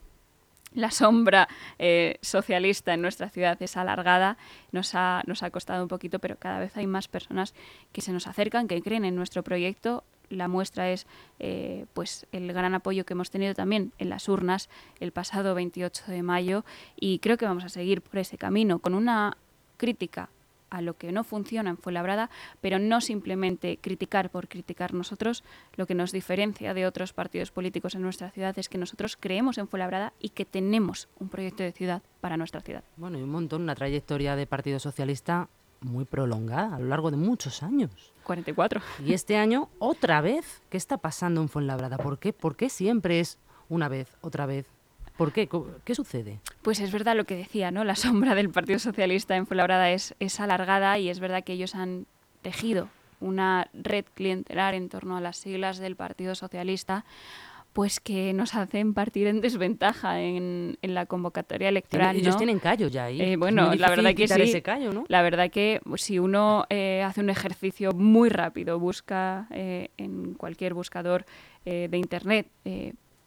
la 0.76 0.92
sombra 0.92 1.48
eh, 1.80 2.18
socialista 2.22 2.94
en 2.94 3.02
nuestra 3.02 3.30
ciudad 3.30 3.62
es 3.62 3.78
alargada, 3.78 4.38
nos 4.72 4.94
ha, 4.94 5.24
nos 5.26 5.42
ha 5.42 5.50
costado 5.50 5.82
un 5.82 5.90
poquito, 5.90 6.20
pero 6.20 6.38
cada 6.38 6.60
vez 6.60 6.78
hay 6.78 6.86
más 6.86 7.08
personas 7.08 7.54
que 7.92 8.02
se 8.02 8.12
nos 8.12 8.28
acercan, 8.28 8.68
que 8.68 8.82
creen 8.82 9.06
en 9.06 9.16
nuestro 9.16 9.44
proyecto. 9.44 10.04
La 10.30 10.48
muestra 10.48 10.90
es 10.92 11.06
eh, 11.40 11.86
pues 11.94 12.26
el 12.32 12.52
gran 12.52 12.74
apoyo 12.74 13.06
que 13.06 13.14
hemos 13.14 13.30
tenido 13.30 13.54
también 13.54 13.94
en 14.00 14.10
las 14.10 14.28
urnas 14.28 14.70
el 15.00 15.12
pasado 15.12 15.54
28 15.54 16.06
de 16.08 16.24
mayo 16.24 16.66
y 17.00 17.20
creo 17.20 17.38
que 17.38 17.46
vamos 17.46 17.64
a 17.64 17.70
seguir 17.70 18.02
por 18.02 18.18
ese 18.18 18.38
camino 18.38 18.80
con 18.80 18.96
una 18.96 19.38
crítica 19.78 20.30
a 20.70 20.82
lo 20.82 20.98
que 20.98 21.12
no 21.12 21.24
funciona 21.24 21.70
en 21.70 21.78
Fuenlabrada, 21.78 22.30
pero 22.62 22.80
no 22.80 23.02
simplemente 23.02 23.78
criticar 23.78 24.30
por 24.30 24.48
criticar 24.48 24.94
nosotros. 24.94 25.44
Lo 25.76 25.86
que 25.86 25.96
nos 25.96 26.12
diferencia 26.12 26.74
de 26.74 26.86
otros 26.86 27.14
partidos 27.14 27.52
políticos 27.52 27.96
en 27.96 28.02
nuestra 28.02 28.32
ciudad 28.32 28.58
es 28.58 28.70
que 28.70 28.78
nosotros 28.78 29.18
creemos 29.20 29.58
en 29.58 29.68
Fuenlabrada 29.68 30.14
y 30.20 30.30
que 30.30 30.46
tenemos 30.46 31.08
un 31.20 31.30
proyecto 31.30 31.64
de 31.64 31.72
ciudad 31.72 32.02
para 32.22 32.38
nuestra 32.38 32.62
ciudad. 32.62 32.84
Bueno, 32.98 33.18
y 33.18 33.24
un 33.24 33.30
montón, 33.30 33.62
una 33.62 33.76
trayectoria 33.76 34.36
de 34.36 34.48
Partido 34.48 34.80
Socialista 34.80 35.50
muy 35.82 36.06
prolongada 36.06 36.76
a 36.76 36.80
lo 36.80 36.88
largo 36.88 37.12
de 37.12 37.18
muchos 37.18 37.64
años. 37.64 38.14
44. 38.24 38.82
Y 39.06 39.14
este 39.14 39.38
año, 39.38 39.70
otra 39.80 40.22
vez, 40.22 40.62
¿qué 40.70 40.78
está 40.78 40.98
pasando 40.98 41.42
en 41.42 41.50
Fuenlabrada? 41.50 41.98
¿Por 41.98 42.18
qué? 42.18 42.34
¿Por 42.34 42.56
qué 42.56 42.70
siempre 42.70 43.20
es 43.20 43.38
una 43.70 43.88
vez, 43.88 44.16
otra 44.22 44.46
vez, 44.46 44.68
¿Por 45.18 45.32
qué? 45.32 45.50
¿Qué 45.84 45.96
sucede? 45.96 46.40
Pues 46.62 46.80
es 46.80 46.92
verdad 46.92 47.16
lo 47.16 47.26
que 47.26 47.36
decía, 47.36 47.72
¿no? 47.72 47.84
La 47.84 47.96
sombra 47.96 48.36
del 48.36 48.50
Partido 48.50 48.80
Socialista 48.80 49.36
en 49.36 49.48
Fuenlabrada 49.48 49.92
es, 49.92 50.16
es 50.20 50.40
alargada 50.40 51.00
y 51.00 51.10
es 51.10 51.20
verdad 51.20 51.44
que 51.44 51.54
ellos 51.54 51.76
han 51.76 52.06
tejido 52.42 52.90
una 53.22 53.70
red 53.74 54.06
clientelar 54.14 54.74
en 54.74 54.90
torno 54.90 55.18
a 55.18 55.22
las 55.22 55.38
siglas 55.38 55.78
del 55.78 55.96
Partido 55.96 56.36
Socialista 56.36 57.06
pues 57.76 58.00
que 58.00 58.32
nos 58.32 58.56
hacen 58.56 58.94
partir 58.94 59.28
en 59.28 59.42
desventaja 59.42 60.22
en, 60.22 60.78
la 60.82 61.08
convocatoria 61.08 61.68
electoral. 61.68 62.16
Ellos 62.16 62.38
tienen 62.38 62.58
callo 62.58 62.88
ya 62.88 63.04
ahí. 63.04 63.22
Eh, 63.22 63.36
bueno, 63.36 63.76
la 63.76 63.90
verdad 63.90 64.16
que 64.16 64.30
sí. 64.30 64.42
Ese 64.44 64.62
callo, 64.62 64.94
¿no? 64.94 65.04
La 65.10 65.22
verdad 65.22 65.52
que 65.52 65.82
si 65.98 66.18
uno 66.18 66.66
eh, 66.70 67.04
hace 67.04 67.20
un 67.20 67.30
ejercicio 67.30 67.92
muy 67.92 68.30
rápido, 68.30 68.80
busca 68.80 69.48
eh, 69.52 69.90
en 69.98 70.36
cualquier 70.36 70.74
buscador 70.74 71.26
de 71.66 71.98
internet 71.98 72.48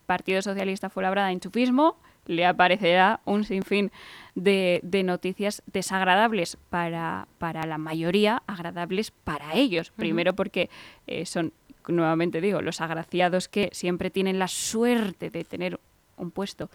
Partido 0.09 0.41
Socialista 0.41 0.89
fue 0.89 1.03
labrada 1.03 1.33
enchufismo, 1.33 1.99
le 2.25 2.47
aparecerá 2.47 3.21
un 3.27 3.45
sinfín 3.45 3.93
de, 4.35 4.81
de 4.83 5.03
noticias 5.03 5.63
desagradables 5.67 6.57
para, 6.71 7.29
para, 7.37 7.67
la 7.67 7.77
mayoría, 7.77 8.43
agradables 8.47 9.11
para 9.11 9.53
ellos. 9.53 9.91
Primero 9.91 10.33
porque 10.33 10.71
eh, 11.07 11.27
son, 11.27 11.53
nuevamente 11.87 12.41
digo, 12.41 12.63
los 12.63 12.81
agraciados 12.81 13.49
que 13.49 13.69
siempre 13.73 14.11
tienen 14.11 14.39
la 14.39 14.49
suerte 14.49 15.29
de 15.29 15.45
tener 15.45 15.79
un 16.17 16.31
puesto 16.31 16.71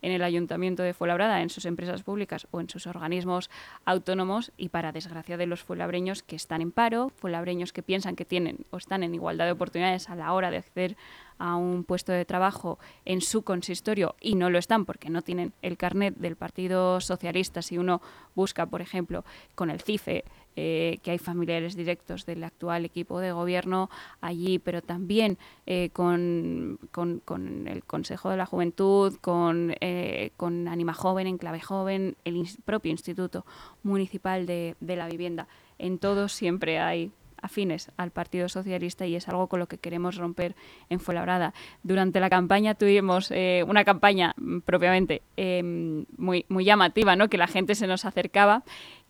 en 0.00 0.12
el 0.12 0.22
Ayuntamiento 0.22 0.84
de 0.84 0.94
Fuenlabrada, 0.94 1.42
en 1.42 1.50
sus 1.50 1.66
empresas 1.66 2.04
públicas 2.04 2.46
o 2.52 2.60
en 2.60 2.70
sus 2.70 2.86
organismos 2.86 3.50
autónomos 3.84 4.52
y 4.56 4.68
para 4.68 4.92
desgracia 4.92 5.36
de 5.36 5.46
los 5.46 5.64
fuenlabreños 5.64 6.22
que 6.22 6.36
están 6.36 6.62
en 6.62 6.70
paro, 6.70 7.10
fuenlabreños 7.16 7.72
que 7.72 7.82
piensan 7.82 8.14
que 8.14 8.24
tienen 8.24 8.64
o 8.70 8.76
están 8.76 9.02
en 9.02 9.12
igualdad 9.12 9.46
de 9.46 9.52
oportunidades 9.52 10.08
a 10.08 10.14
la 10.14 10.32
hora 10.32 10.52
de 10.52 10.58
acceder 10.58 10.96
a 11.38 11.56
un 11.56 11.84
puesto 11.84 12.12
de 12.12 12.24
trabajo 12.24 12.78
en 13.04 13.20
su 13.20 13.42
consistorio 13.42 14.14
y 14.20 14.34
no 14.34 14.50
lo 14.50 14.58
están 14.58 14.84
porque 14.84 15.10
no 15.10 15.22
tienen 15.22 15.52
el 15.62 15.76
carnet 15.76 16.16
del 16.16 16.36
Partido 16.36 17.00
Socialista. 17.00 17.62
Si 17.62 17.78
uno 17.78 18.00
busca, 18.34 18.66
por 18.66 18.80
ejemplo, 18.80 19.24
con 19.54 19.70
el 19.70 19.80
CIFE, 19.80 20.24
eh, 20.58 21.00
que 21.02 21.10
hay 21.10 21.18
familiares 21.18 21.76
directos 21.76 22.24
del 22.24 22.42
actual 22.42 22.86
equipo 22.86 23.20
de 23.20 23.30
gobierno 23.30 23.90
allí, 24.22 24.58
pero 24.58 24.80
también 24.80 25.36
eh, 25.66 25.90
con, 25.92 26.78
con, 26.92 27.68
el 27.68 27.84
Consejo 27.84 28.30
de 28.30 28.38
la 28.38 28.46
Juventud, 28.46 29.16
con, 29.20 29.74
eh, 29.80 30.30
con 30.38 30.66
Anima 30.66 30.94
Joven, 30.94 31.26
Enclave 31.26 31.60
Joven, 31.60 32.16
el 32.24 32.48
propio 32.64 32.90
Instituto 32.90 33.44
Municipal 33.82 34.46
de, 34.46 34.76
de 34.80 34.96
la 34.96 35.08
Vivienda. 35.08 35.46
En 35.78 35.98
todos 35.98 36.32
siempre 36.32 36.78
hay 36.78 37.12
afines 37.40 37.90
al 37.96 38.10
Partido 38.10 38.48
Socialista 38.48 39.06
y 39.06 39.16
es 39.16 39.28
algo 39.28 39.48
con 39.48 39.60
lo 39.60 39.66
que 39.66 39.78
queremos 39.78 40.16
romper 40.16 40.54
en 40.88 41.00
Fuenlabrada. 41.00 41.54
Durante 41.82 42.20
la 42.20 42.30
campaña 42.30 42.74
tuvimos 42.74 43.30
eh, 43.30 43.64
una 43.66 43.84
campaña 43.84 44.34
mm, 44.36 44.60
propiamente 44.60 45.22
em, 45.36 46.06
muy, 46.16 46.44
muy 46.48 46.64
llamativa, 46.64 47.16
¿no? 47.16 47.28
que 47.28 47.38
la 47.38 47.46
gente 47.46 47.74
se 47.74 47.86
nos 47.86 48.04
acercaba 48.04 48.64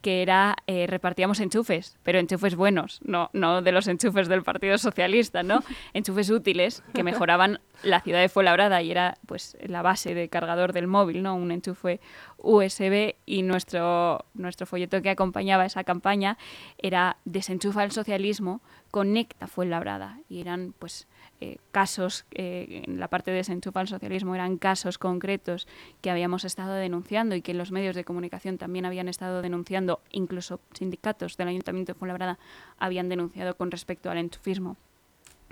que 0.07 0.23
era 0.23 0.55
eh, 0.69 0.87
repartíamos 0.87 1.41
enchufes, 1.41 1.99
pero 2.05 2.21
enchufes 2.21 2.55
buenos, 2.55 3.01
no, 3.03 3.29
no 3.33 3.61
de 3.61 3.73
los 3.73 3.89
enchufes 3.89 4.29
del 4.29 4.45
Partido 4.45 4.79
Socialista, 4.79 5.43
¿no? 5.43 5.65
Enchufes 5.95 6.31
útiles 6.31 6.85
que 6.95 7.03
mejoraban 7.03 7.59
la 7.83 8.01
ciudad 8.03 8.21
de 8.21 8.29
Fuenlabrada 8.29 8.81
y 8.83 8.93
era 8.93 9.19
pues 9.27 9.57
la 9.67 9.83
base 9.83 10.15
de 10.15 10.29
cargador 10.29 10.73
del 10.73 10.87
móvil, 10.87 11.25
¿no? 11.25 11.35
Un 11.35 11.51
enchufe 11.51 11.99
USB 12.39 13.17
y 13.27 13.43
nuestro, 13.43 14.25
nuestro 14.35 14.65
folleto 14.65 15.03
que 15.03 15.11
acompañaba 15.11 15.67
esa 15.67 15.83
campaña 15.83 16.39
era 16.79 17.17
Desenchufa 17.25 17.83
el 17.83 17.91
socialismo, 17.91 18.61
conecta 18.93 19.49
Fuenlabrada 19.49 20.21
y 20.29 20.41
eran 20.41 20.73
pues 20.79 21.09
eh, 21.41 21.59
casos, 21.71 22.25
eh, 22.33 22.83
en 22.87 22.99
la 22.99 23.09
parte 23.09 23.31
de 23.31 23.39
desenchufa 23.39 23.81
al 23.81 23.89
socialismo, 23.89 24.35
eran 24.35 24.57
casos 24.57 24.99
concretos 24.99 25.69
que 26.01 26.11
habíamos 26.11 26.45
estado 26.45 26.75
denunciando 26.75 27.35
y 27.35 27.43
que 27.43 27.55
los 27.55 27.73
medios 27.73 27.95
de 27.95 28.05
comunicación 28.05 28.59
también 28.59 28.87
habían 28.87 29.09
estado 29.09 29.43
denunciando, 29.43 30.01
incluso 30.11 30.61
sindicatos 30.73 31.37
del 31.37 31.49
Ayuntamiento 31.49 31.93
de 31.93 31.99
Fuenlabrada 31.99 32.39
habían 32.79 33.09
denunciado 33.09 33.57
con 33.57 33.71
respecto 33.71 34.11
al 34.11 34.19
enchufismo 34.19 34.77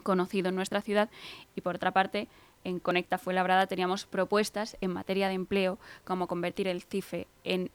conocido 0.03 0.49
en 0.49 0.55
nuestra 0.55 0.81
ciudad. 0.81 1.11
Y 1.55 1.61
por 1.61 1.76
otra 1.76 1.93
parte, 1.93 2.29
en 2.64 2.79
Conecta 2.79 3.19
Fuenlabrada 3.19 3.67
teníamos 3.67 4.07
propuestas 4.07 4.76
en 4.81 4.93
materia 4.93 5.29
de 5.29 5.35
empleo, 5.35 5.79
como 6.05 6.29
convertir 6.29 6.67
el 6.67 6.83
CIFE 6.83 7.26
en 7.45 7.71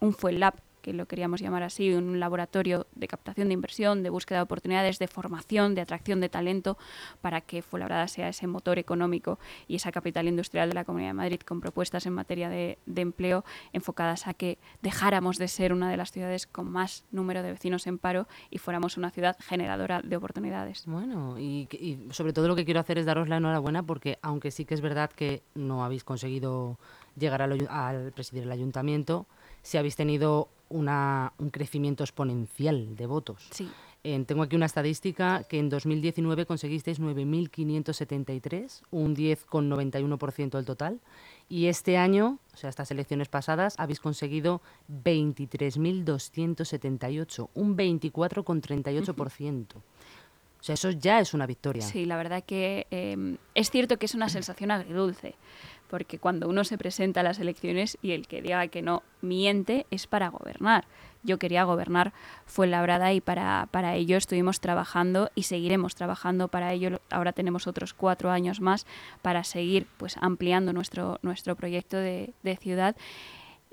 un 0.00 0.14
FUELAB 0.14 0.54
que 0.82 0.92
lo 0.92 1.06
queríamos 1.06 1.40
llamar 1.40 1.62
así, 1.62 1.94
un 1.94 2.20
laboratorio 2.20 2.86
de 2.94 3.08
captación 3.08 3.48
de 3.48 3.54
inversión, 3.54 4.02
de 4.02 4.10
búsqueda 4.10 4.40
de 4.40 4.42
oportunidades, 4.42 4.98
de 4.98 5.06
formación, 5.06 5.74
de 5.74 5.80
atracción 5.80 6.20
de 6.20 6.28
talento, 6.28 6.76
para 7.20 7.40
que 7.40 7.62
Fuenlabrada 7.62 8.08
sea 8.08 8.28
ese 8.28 8.46
motor 8.46 8.78
económico 8.78 9.38
y 9.68 9.76
esa 9.76 9.92
capital 9.92 10.28
industrial 10.28 10.68
de 10.68 10.74
la 10.74 10.84
Comunidad 10.84 11.10
de 11.10 11.14
Madrid 11.14 11.40
con 11.40 11.60
propuestas 11.60 12.04
en 12.06 12.12
materia 12.12 12.50
de, 12.50 12.78
empleo 12.96 13.44
enfocadas 13.72 14.26
a 14.26 14.34
que 14.34 14.58
dejáramos 14.80 15.38
de 15.38 15.48
ser 15.48 15.72
una 15.72 15.90
de 15.90 15.96
las 15.96 16.12
ciudades 16.12 16.46
con 16.46 16.70
más 16.70 17.04
número 17.10 17.42
de 17.42 17.52
vecinos 17.52 17.86
en 17.86 17.98
paro 17.98 18.28
y 18.50 18.58
fuéramos 18.58 18.96
una 18.96 19.10
ciudad 19.10 19.36
generadora 19.40 20.02
de 20.02 20.16
oportunidades. 20.16 20.84
Bueno, 20.86 21.38
y, 21.38 21.68
sobre 22.10 22.32
todo 22.32 22.48
lo 22.48 22.56
que 22.56 22.64
quiero 22.64 22.80
hacer 22.80 22.98
es 22.98 23.06
daros 23.06 23.28
la 23.28 23.38
enhorabuena 23.38 23.82
porque 23.82 24.18
aunque 24.22 24.50
sí 24.50 24.64
que 24.64 24.74
es 24.74 24.80
verdad 24.80 25.10
que 25.10 25.42
no 25.54 25.84
habéis 25.84 26.04
conseguido 26.04 26.78
llegar 27.16 27.42
al, 27.42 27.66
al 27.68 28.12
presidir 28.12 28.44
el 28.44 28.52
ayuntamiento, 28.52 29.26
si 29.62 29.78
habéis 29.78 29.96
tenido 29.96 30.50
una, 30.68 31.32
un 31.38 31.48
crecimiento 31.50 32.04
exponencial 32.04 32.94
de 32.96 33.06
votos. 33.06 33.48
Sí. 33.50 33.70
tengo 34.02 34.42
aquí 34.42 34.56
una 34.56 34.66
estadística 34.66 35.44
que 35.44 35.58
en 35.58 35.68
2019 35.68 36.46
conseguisteis 36.46 37.00
9.573, 37.00 38.82
un 38.90 39.14
10,91% 39.14 40.50
del 40.50 40.64
total, 40.64 41.00
y 41.48 41.66
este 41.66 41.96
año, 41.98 42.40
o 42.52 42.56
sea, 42.56 42.70
estas 42.70 42.90
elecciones 42.90 43.28
pasadas, 43.28 43.76
habéis 43.78 44.00
conseguido 44.00 44.60
23.278, 45.04 47.48
un 47.54 47.76
24,38%. 47.76 49.82
O 50.62 50.64
sea, 50.64 50.74
eso 50.74 50.92
ya 50.92 51.18
es 51.18 51.34
una 51.34 51.44
victoria. 51.44 51.82
Sí, 51.82 52.06
la 52.06 52.16
verdad 52.16 52.44
que 52.44 52.86
eh, 52.92 53.36
es 53.56 53.72
cierto 53.72 53.98
que 53.98 54.06
es 54.06 54.14
una 54.14 54.28
sensación 54.28 54.70
agridulce 54.70 55.34
porque 55.92 56.18
cuando 56.18 56.48
uno 56.48 56.64
se 56.64 56.78
presenta 56.78 57.20
a 57.20 57.22
las 57.22 57.38
elecciones 57.38 57.98
y 58.00 58.12
el 58.12 58.26
que 58.26 58.40
diga 58.40 58.66
que 58.68 58.80
no 58.80 59.02
miente 59.20 59.84
es 59.90 60.06
para 60.06 60.30
gobernar. 60.30 60.86
Yo 61.22 61.38
quería 61.38 61.64
gobernar 61.64 62.14
fue 62.46 62.66
labrada 62.66 63.12
y 63.12 63.20
para, 63.20 63.68
para 63.70 63.94
ello 63.94 64.16
estuvimos 64.16 64.58
trabajando 64.58 65.30
y 65.34 65.42
seguiremos 65.42 65.94
trabajando 65.94 66.48
para 66.48 66.72
ello. 66.72 66.98
Ahora 67.10 67.34
tenemos 67.34 67.66
otros 67.66 67.92
cuatro 67.92 68.30
años 68.30 68.62
más 68.62 68.86
para 69.20 69.44
seguir 69.44 69.86
pues 69.98 70.16
ampliando 70.16 70.72
nuestro, 70.72 71.18
nuestro 71.20 71.56
proyecto 71.56 71.98
de, 71.98 72.32
de 72.42 72.56
ciudad 72.56 72.96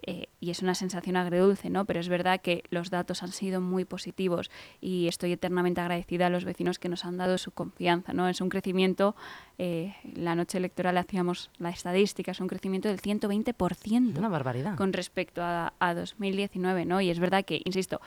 eh, 0.06 0.28
y 0.40 0.52
es 0.52 0.62
una 0.62 0.76
sensación 0.76 1.18
agredulce, 1.18 1.70
¿no? 1.70 1.86
Pero 1.86 2.00
es 2.00 2.10
verdad 2.10 2.40
que 2.42 2.64
los 2.70 2.90
datos 2.90 3.22
han 3.24 3.32
sido 3.32 3.60
muy 3.62 3.86
positivos 3.86 4.50
y 4.82 5.08
estoy 5.08 5.34
eternamente 5.34 5.82
agradecida 5.82 6.28
a 6.28 6.30
los 6.30 6.46
vecinos 6.46 6.80
que 6.80 6.90
nos 6.90 7.06
han 7.06 7.18
dado 7.18 7.38
su 7.38 7.52
confianza, 7.52 8.14
¿no? 8.14 8.28
Es 8.30 8.40
un 8.42 8.50
crecimiento, 8.50 9.16
eh, 9.62 9.94
la 10.16 10.36
noche 10.36 10.58
electoral 10.58 10.98
hacíamos 10.98 11.52
la 11.58 11.70
estadística, 11.70 12.32
es 12.32 12.40
un 12.40 12.48
crecimiento 12.48 12.88
del 12.88 13.02
120%. 13.02 14.18
Una 14.18 14.30
barbaridad. 14.30 14.78
Con 14.78 14.94
respecto 14.94 15.44
a, 15.44 15.74
a 15.80 15.94
2019, 15.94 16.86
¿no? 16.86 17.02
Y 17.02 17.10
es 17.10 17.20
verdad 17.20 17.44
que, 17.44 17.62
insisto, 17.66 18.00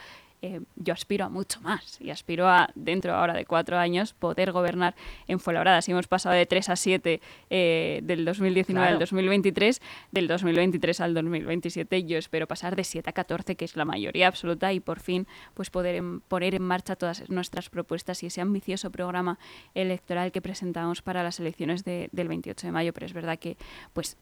eh, 0.43 0.59
yo 0.75 0.93
aspiro 0.93 1.23
a 1.23 1.29
mucho 1.29 1.61
más 1.61 1.97
y 2.01 2.09
aspiro 2.09 2.49
a, 2.49 2.69
dentro 2.75 3.15
ahora 3.15 3.33
de 3.33 3.45
cuatro 3.45 3.77
años, 3.77 4.11
poder 4.11 4.51
gobernar 4.51 4.93
en 5.29 5.39
Fuenlabrada. 5.39 5.81
Si 5.81 5.91
hemos 5.91 6.07
pasado 6.07 6.35
de 6.35 6.45
3 6.45 6.67
a 6.67 6.75
7 6.75 7.21
eh, 7.49 8.01
del 8.03 8.25
2019 8.25 8.85
al 8.85 8.99
2023, 8.99 9.81
del 10.11 10.27
2023 10.27 10.99
al 10.99 11.13
2027, 11.13 12.03
yo 12.03 12.17
espero 12.17 12.45
pasar 12.45 12.75
de 12.75 12.83
7 12.83 13.09
a 13.09 13.13
14, 13.13 13.55
que 13.55 13.63
es 13.63 13.77
la 13.77 13.85
mayoría 13.85 14.27
absoluta, 14.27 14.73
y 14.73 14.81
por 14.81 14.99
fin 14.99 15.27
pues 15.53 15.69
poder 15.69 16.03
poner 16.27 16.55
en 16.55 16.63
marcha 16.63 16.97
todas 16.97 17.29
nuestras 17.29 17.69
propuestas 17.69 18.21
y 18.23 18.25
ese 18.25 18.41
ambicioso 18.41 18.91
programa 18.91 19.39
electoral 19.75 20.33
que 20.33 20.41
presentamos 20.41 21.01
para 21.01 21.23
las 21.23 21.39
elecciones 21.39 21.42
del 21.83 22.27
28 22.27 22.67
de 22.67 22.71
mayo. 22.71 22.93
Pero 22.93 23.05
es 23.05 23.13
verdad 23.13 23.39
que 23.39 23.57
pues 23.93 24.17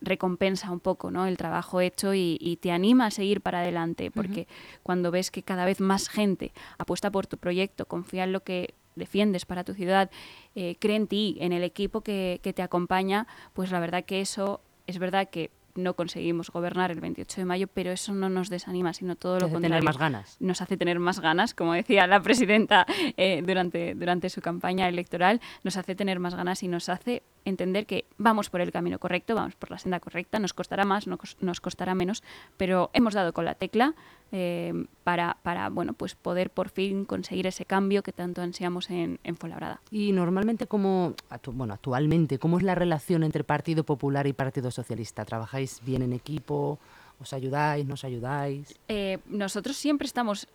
recompensa 0.00 0.70
un 0.70 0.80
poco 0.80 1.10
¿no? 1.10 1.26
el 1.26 1.36
trabajo 1.36 1.80
hecho 1.80 2.14
y, 2.14 2.58
te 2.60 2.70
anima 2.70 3.06
a 3.06 3.10
seguir 3.10 3.40
para 3.40 3.60
adelante, 3.60 4.10
porque 4.10 4.46
cuando 4.82 5.10
ves 5.10 5.30
que 5.30 5.42
cada 5.42 5.64
vez 5.64 5.80
más 5.80 6.08
gente 6.08 6.52
apuesta 6.78 7.10
por 7.10 7.26
tu 7.26 7.38
proyecto, 7.38 7.86
confía 7.86 8.24
en 8.24 8.32
lo 8.32 8.40
que 8.40 8.74
defiendes 8.96 9.44
para 9.44 9.64
tu 9.64 9.74
ciudad, 9.74 10.10
eh, 10.54 10.76
cree 10.78 10.96
en 10.96 11.06
ti, 11.06 11.36
en 11.40 11.52
el 11.52 11.62
equipo 11.62 12.00
que, 12.00 12.40
que 12.42 12.52
te 12.52 12.62
acompaña, 12.62 13.26
pues 13.52 13.70
la 13.70 13.80
verdad 13.80 14.04
que 14.04 14.20
eso 14.20 14.60
es 14.86 14.98
verdad 14.98 15.28
que 15.28 15.50
no 15.78 15.94
conseguimos 15.94 16.50
gobernar 16.50 16.90
el 16.90 17.00
28 17.00 17.40
de 17.40 17.44
mayo, 17.44 17.68
pero 17.68 17.90
eso 17.90 18.12
no 18.12 18.28
nos 18.28 18.50
desanima, 18.50 18.92
sino 18.92 19.16
todo 19.16 19.38
lo 19.38 19.48
contrario. 19.48 19.82
más 19.82 19.98
ganas. 19.98 20.36
Nos 20.40 20.60
hace 20.60 20.76
tener 20.76 20.98
más 20.98 21.20
ganas, 21.20 21.54
como 21.54 21.72
decía 21.72 22.06
la 22.06 22.20
presidenta 22.20 22.86
eh, 23.16 23.42
durante, 23.46 23.94
durante 23.94 24.28
su 24.30 24.40
campaña 24.40 24.88
electoral, 24.88 25.40
nos 25.62 25.76
hace 25.76 25.94
tener 25.94 26.18
más 26.18 26.34
ganas 26.34 26.62
y 26.62 26.68
nos 26.68 26.88
hace 26.88 27.22
entender 27.48 27.86
que 27.86 28.04
vamos 28.16 28.50
por 28.50 28.60
el 28.60 28.72
camino 28.72 28.98
correcto, 28.98 29.34
vamos 29.34 29.54
por 29.54 29.70
la 29.70 29.78
senda 29.78 30.00
correcta, 30.00 30.38
nos 30.38 30.52
costará 30.52 30.84
más, 30.84 31.06
nos 31.06 31.60
costará 31.60 31.94
menos, 31.94 32.22
pero 32.56 32.90
hemos 32.92 33.14
dado 33.14 33.32
con 33.32 33.44
la 33.44 33.54
tecla 33.54 33.94
eh, 34.30 34.72
para, 35.04 35.38
para, 35.42 35.70
bueno, 35.70 35.94
pues 35.94 36.14
poder 36.14 36.50
por 36.50 36.68
fin 36.68 37.04
conseguir 37.04 37.46
ese 37.46 37.64
cambio 37.64 38.02
que 38.02 38.12
tanto 38.12 38.42
ansiamos 38.42 38.90
en, 38.90 39.18
en 39.24 39.36
Fuenlabrada. 39.36 39.80
Y 39.90 40.12
normalmente, 40.12 40.66
como, 40.66 41.14
bueno, 41.52 41.74
actualmente, 41.74 42.38
¿cómo 42.38 42.58
es 42.58 42.62
la 42.62 42.74
relación 42.74 43.22
entre 43.22 43.44
Partido 43.44 43.84
Popular 43.84 44.26
y 44.26 44.34
Partido 44.34 44.70
Socialista? 44.70 45.24
¿Trabajáis 45.24 45.80
bien 45.84 46.02
en 46.02 46.12
equipo? 46.12 46.78
¿Os 47.20 47.32
ayudáis? 47.32 47.86
¿Nos 47.86 48.04
ayudáis? 48.04 48.78
Eh, 48.88 49.18
nosotros 49.26 49.76
siempre 49.76 50.06
estamos 50.06 50.46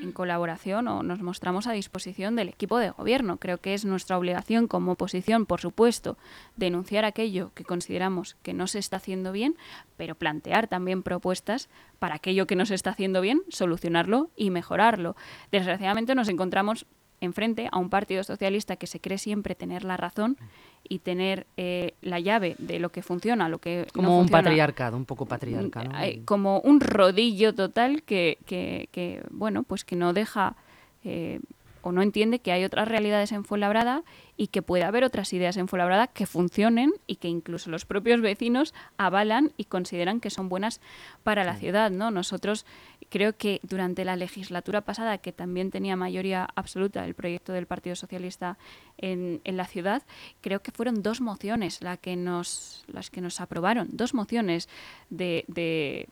en 0.00 0.12
colaboración 0.12 0.88
o 0.88 1.02
nos 1.02 1.20
mostramos 1.20 1.66
a 1.66 1.72
disposición 1.72 2.36
del 2.36 2.48
equipo 2.48 2.78
de 2.78 2.90
gobierno. 2.90 3.38
Creo 3.38 3.58
que 3.58 3.74
es 3.74 3.84
nuestra 3.84 4.18
obligación 4.18 4.68
como 4.68 4.92
oposición, 4.92 5.46
por 5.46 5.60
supuesto, 5.60 6.16
denunciar 6.56 7.04
aquello 7.04 7.50
que 7.54 7.64
consideramos 7.64 8.36
que 8.42 8.54
no 8.54 8.66
se 8.66 8.78
está 8.78 8.96
haciendo 8.96 9.32
bien, 9.32 9.56
pero 9.96 10.14
plantear 10.14 10.68
también 10.68 11.02
propuestas 11.02 11.68
para 11.98 12.16
aquello 12.16 12.46
que 12.46 12.56
no 12.56 12.66
se 12.66 12.74
está 12.74 12.90
haciendo 12.90 13.20
bien, 13.20 13.42
solucionarlo 13.48 14.30
y 14.36 14.50
mejorarlo. 14.50 15.16
Desgraciadamente 15.50 16.14
nos 16.14 16.28
encontramos 16.28 16.86
enfrente 17.20 17.68
a 17.70 17.78
un 17.78 17.90
partido 17.90 18.22
socialista 18.22 18.76
que 18.76 18.86
se 18.86 19.00
cree 19.00 19.18
siempre 19.18 19.54
tener 19.54 19.84
la 19.84 19.96
razón 19.96 20.36
y 20.88 21.00
tener 21.00 21.46
eh, 21.56 21.94
la 22.00 22.20
llave 22.20 22.56
de 22.58 22.78
lo 22.78 22.90
que 22.90 23.02
funciona, 23.02 23.48
lo 23.48 23.58
que 23.58 23.86
como 23.92 24.18
un 24.18 24.28
patriarcado, 24.28 24.96
un 24.96 25.04
poco 25.04 25.26
patriarcado, 25.26 25.90
como 26.24 26.60
un 26.60 26.80
rodillo 26.80 27.54
total 27.54 28.02
que, 28.02 28.38
que, 28.46 28.88
que, 28.92 29.22
bueno, 29.30 29.62
pues 29.64 29.84
que 29.84 29.96
no 29.96 30.12
deja 30.12 30.56
eh, 31.04 31.40
o 31.82 31.92
no 31.92 32.02
entiende 32.02 32.40
que 32.40 32.52
hay 32.52 32.64
otras 32.64 32.88
realidades 32.88 33.32
en 33.32 33.44
Fuenlabrada 33.44 34.02
y 34.36 34.48
que 34.48 34.62
puede 34.62 34.84
haber 34.84 35.04
otras 35.04 35.32
ideas 35.32 35.56
en 35.56 35.68
Fuenlabrada 35.68 36.06
que 36.06 36.26
funcionen 36.26 36.92
y 37.06 37.16
que 37.16 37.28
incluso 37.28 37.70
los 37.70 37.84
propios 37.84 38.20
vecinos 38.20 38.74
avalan 38.96 39.52
y 39.56 39.64
consideran 39.64 40.20
que 40.20 40.30
son 40.30 40.48
buenas 40.48 40.80
para 41.22 41.44
la 41.44 41.56
ciudad, 41.56 41.90
¿no? 41.90 42.10
Nosotros 42.10 42.66
creo 43.10 43.36
que 43.36 43.60
durante 43.62 44.04
la 44.04 44.16
legislatura 44.16 44.82
pasada, 44.82 45.18
que 45.18 45.32
también 45.32 45.70
tenía 45.70 45.96
mayoría 45.96 46.48
absoluta 46.54 47.04
el 47.04 47.14
proyecto 47.14 47.52
del 47.52 47.66
Partido 47.66 47.96
Socialista 47.96 48.58
en, 48.96 49.40
en 49.44 49.56
la 49.56 49.66
ciudad, 49.66 50.02
creo 50.40 50.60
que 50.60 50.72
fueron 50.72 51.02
dos 51.02 51.20
mociones 51.20 51.82
la 51.82 51.96
que 51.96 52.16
nos, 52.16 52.84
las 52.86 53.10
que 53.10 53.20
nos 53.20 53.40
aprobaron, 53.40 53.88
dos 53.92 54.14
mociones 54.14 54.68
de, 55.10 55.44
de 55.48 56.08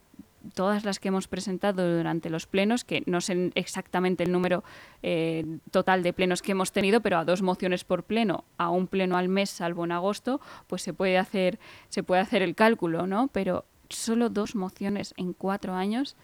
todas 0.54 0.84
las 0.84 0.98
que 0.98 1.08
hemos 1.08 1.28
presentado 1.28 1.96
durante 1.96 2.30
los 2.30 2.46
plenos, 2.46 2.84
que 2.84 3.02
no 3.06 3.20
sé 3.20 3.52
exactamente 3.54 4.24
el 4.24 4.32
número 4.32 4.64
eh, 5.02 5.44
total 5.70 6.02
de 6.02 6.12
plenos 6.12 6.42
que 6.42 6.52
hemos 6.52 6.72
tenido, 6.72 7.00
pero 7.00 7.18
a 7.18 7.24
dos 7.24 7.42
mociones 7.42 7.84
por 7.84 8.04
pleno, 8.04 8.44
a 8.58 8.70
un 8.70 8.86
pleno 8.86 9.16
al 9.16 9.28
mes, 9.28 9.50
salvo 9.50 9.84
en 9.84 9.92
agosto, 9.92 10.40
pues 10.66 10.82
se 10.82 10.92
puede 10.92 11.18
hacer, 11.18 11.58
se 11.88 12.02
puede 12.02 12.20
hacer 12.20 12.42
el 12.42 12.54
cálculo, 12.54 13.06
¿no? 13.06 13.28
Pero 13.28 13.64
solo 13.88 14.30
dos 14.30 14.54
mociones 14.54 15.14
en 15.16 15.32
cuatro 15.32 15.74
años 15.74 16.16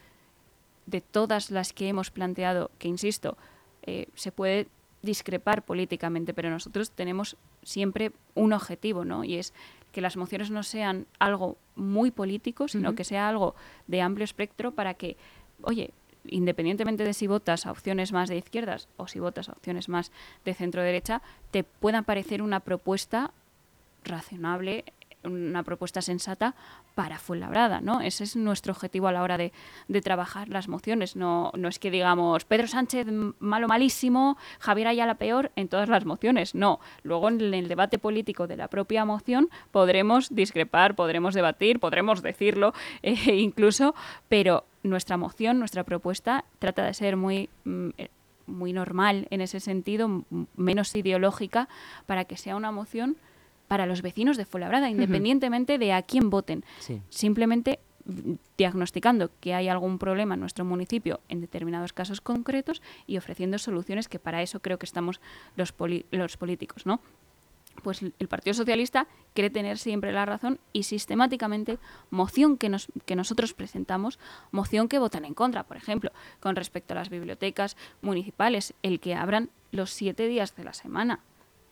de 0.85 1.01
todas 1.01 1.51
las 1.51 1.73
que 1.73 1.87
hemos 1.87 2.11
planteado, 2.11 2.71
que 2.77 2.87
insisto, 2.87 3.37
eh, 3.83 4.07
se 4.15 4.31
puede 4.31 4.67
discrepar 5.01 5.63
políticamente, 5.63 6.33
pero 6.33 6.49
nosotros 6.49 6.91
tenemos 6.91 7.37
siempre 7.61 8.11
un 8.35 8.53
objetivo, 8.53 9.05
¿no? 9.05 9.23
Y 9.23 9.35
es 9.35 9.53
que 9.93 10.01
las 10.01 10.17
mociones 10.17 10.51
no 10.51 10.63
sean 10.63 11.05
algo 11.19 11.55
muy 11.75 12.11
político, 12.11 12.67
sino 12.67 12.95
que 12.95 13.05
sea 13.05 13.29
algo 13.29 13.55
de 13.87 14.01
amplio 14.01 14.25
espectro 14.25 14.71
para 14.71 14.95
que, 14.95 15.15
oye, 15.61 15.91
independientemente 16.25 17.03
de 17.03 17.13
si 17.13 17.27
votas 17.27 17.65
a 17.65 17.71
opciones 17.71 18.11
más 18.11 18.27
de 18.27 18.37
izquierdas 18.37 18.89
o 18.97 19.07
si 19.07 19.19
votas 19.19 19.49
a 19.49 19.53
opciones 19.53 19.89
más 19.89 20.11
de 20.45 20.55
centro 20.55 20.81
derecha, 20.81 21.21
te 21.51 21.63
pueda 21.63 22.01
parecer 22.01 22.41
una 22.41 22.59
propuesta 22.59 23.31
razonable 24.03 24.83
una 25.23 25.63
propuesta 25.63 26.01
sensata 26.01 26.55
para 26.95 27.19
Fuenlabrada, 27.19 27.81
¿no? 27.81 28.01
Ese 28.01 28.23
es 28.23 28.35
nuestro 28.35 28.73
objetivo 28.73 29.07
a 29.07 29.11
la 29.11 29.23
hora 29.23 29.37
de, 29.37 29.51
trabajar 30.01 30.49
las 30.49 30.67
mociones. 30.67 31.15
No, 31.15 31.51
no 31.55 31.67
es 31.67 31.79
que 31.79 31.91
digamos 31.91 32.45
Pedro 32.45 32.67
Sánchez 32.67 33.07
malo 33.39 33.67
malísimo, 33.67 34.37
Javier 34.59 34.87
Ayala 34.87 35.15
peor 35.15 35.51
en 35.55 35.67
todas 35.67 35.89
las 35.89 36.05
mociones. 36.05 36.55
No. 36.55 36.79
Luego 37.03 37.29
en 37.29 37.53
el 37.53 37.67
debate 37.67 37.99
político 37.99 38.47
de 38.47 38.57
la 38.57 38.67
propia 38.67 39.05
moción 39.05 39.49
podremos 39.71 40.33
discrepar, 40.33 40.95
podremos 40.95 41.33
debatir, 41.33 41.79
podremos 41.79 42.21
decirlo 42.21 42.73
eh, 43.03 43.35
incluso, 43.35 43.95
pero 44.27 44.65
nuestra 44.83 45.17
moción, 45.17 45.59
nuestra 45.59 45.83
propuesta 45.83 46.43
trata 46.59 46.85
de 46.85 46.93
ser 46.93 47.15
muy 47.15 47.49
mm, 47.63 47.89
eh, 47.97 48.09
muy 48.45 48.73
normal 48.73 49.27
en 49.29 49.41
ese 49.41 49.59
sentido, 49.59 50.25
menos 50.55 50.95
ideológica, 50.95 51.69
para 52.05 52.25
que 52.25 52.37
sea 52.37 52.55
una 52.55 52.71
moción 52.71 53.17
para 53.67 53.85
los 53.85 54.01
vecinos 54.01 54.37
de 54.37 54.45
Fuenlabrada, 54.45 54.89
independientemente 54.89 55.77
de 55.77 55.93
a 55.93 56.01
quién 56.01 56.29
voten. 56.29 56.63
Simplemente 57.09 57.79
diagnosticando 58.57 59.31
que 59.39 59.53
hay 59.53 59.69
algún 59.69 59.97
problema 59.97 60.33
en 60.33 60.41
nuestro 60.41 60.65
municipio 60.65 61.21
en 61.29 61.41
determinados 61.41 61.93
casos 61.93 62.21
concretos 62.21 62.81
y 63.07 63.17
ofreciendo 63.17 63.57
soluciones 63.57 64.09
que 64.09 64.19
para 64.19 64.41
eso 64.41 64.59
creo 64.59 64.77
que 64.77 64.85
estamos 64.85 65.21
los, 65.55 65.73
los 66.11 66.37
políticos, 66.37 66.85
¿no? 66.85 66.99
Pues 67.81 68.01
el 68.03 68.27
Partido 68.27 68.53
Socialista 68.53 69.07
quiere 69.33 69.49
tener 69.49 69.79
siempre 69.79 70.11
la 70.11 70.25
razón 70.25 70.59
y 70.73 70.83
sistemáticamente 70.83 71.79
moción 72.11 72.57
que, 72.57 72.69
nos, 72.69 72.87
que 73.05 73.15
nosotros 73.15 73.53
presentamos, 73.53 74.19
moción 74.51 74.87
que 74.87 74.99
votan 74.99 75.25
en 75.25 75.33
contra. 75.33 75.63
Por 75.63 75.77
ejemplo, 75.77 76.11
con 76.39 76.55
respecto 76.55 76.93
a 76.93 76.97
las 76.97 77.09
bibliotecas 77.09 77.75
municipales, 78.01 78.75
el 78.83 78.99
que 78.99 79.15
abran 79.15 79.49
los 79.71 79.89
siete 79.89 80.27
días 80.27 80.55
de 80.55 80.65
la 80.65 80.73
semana, 80.73 81.21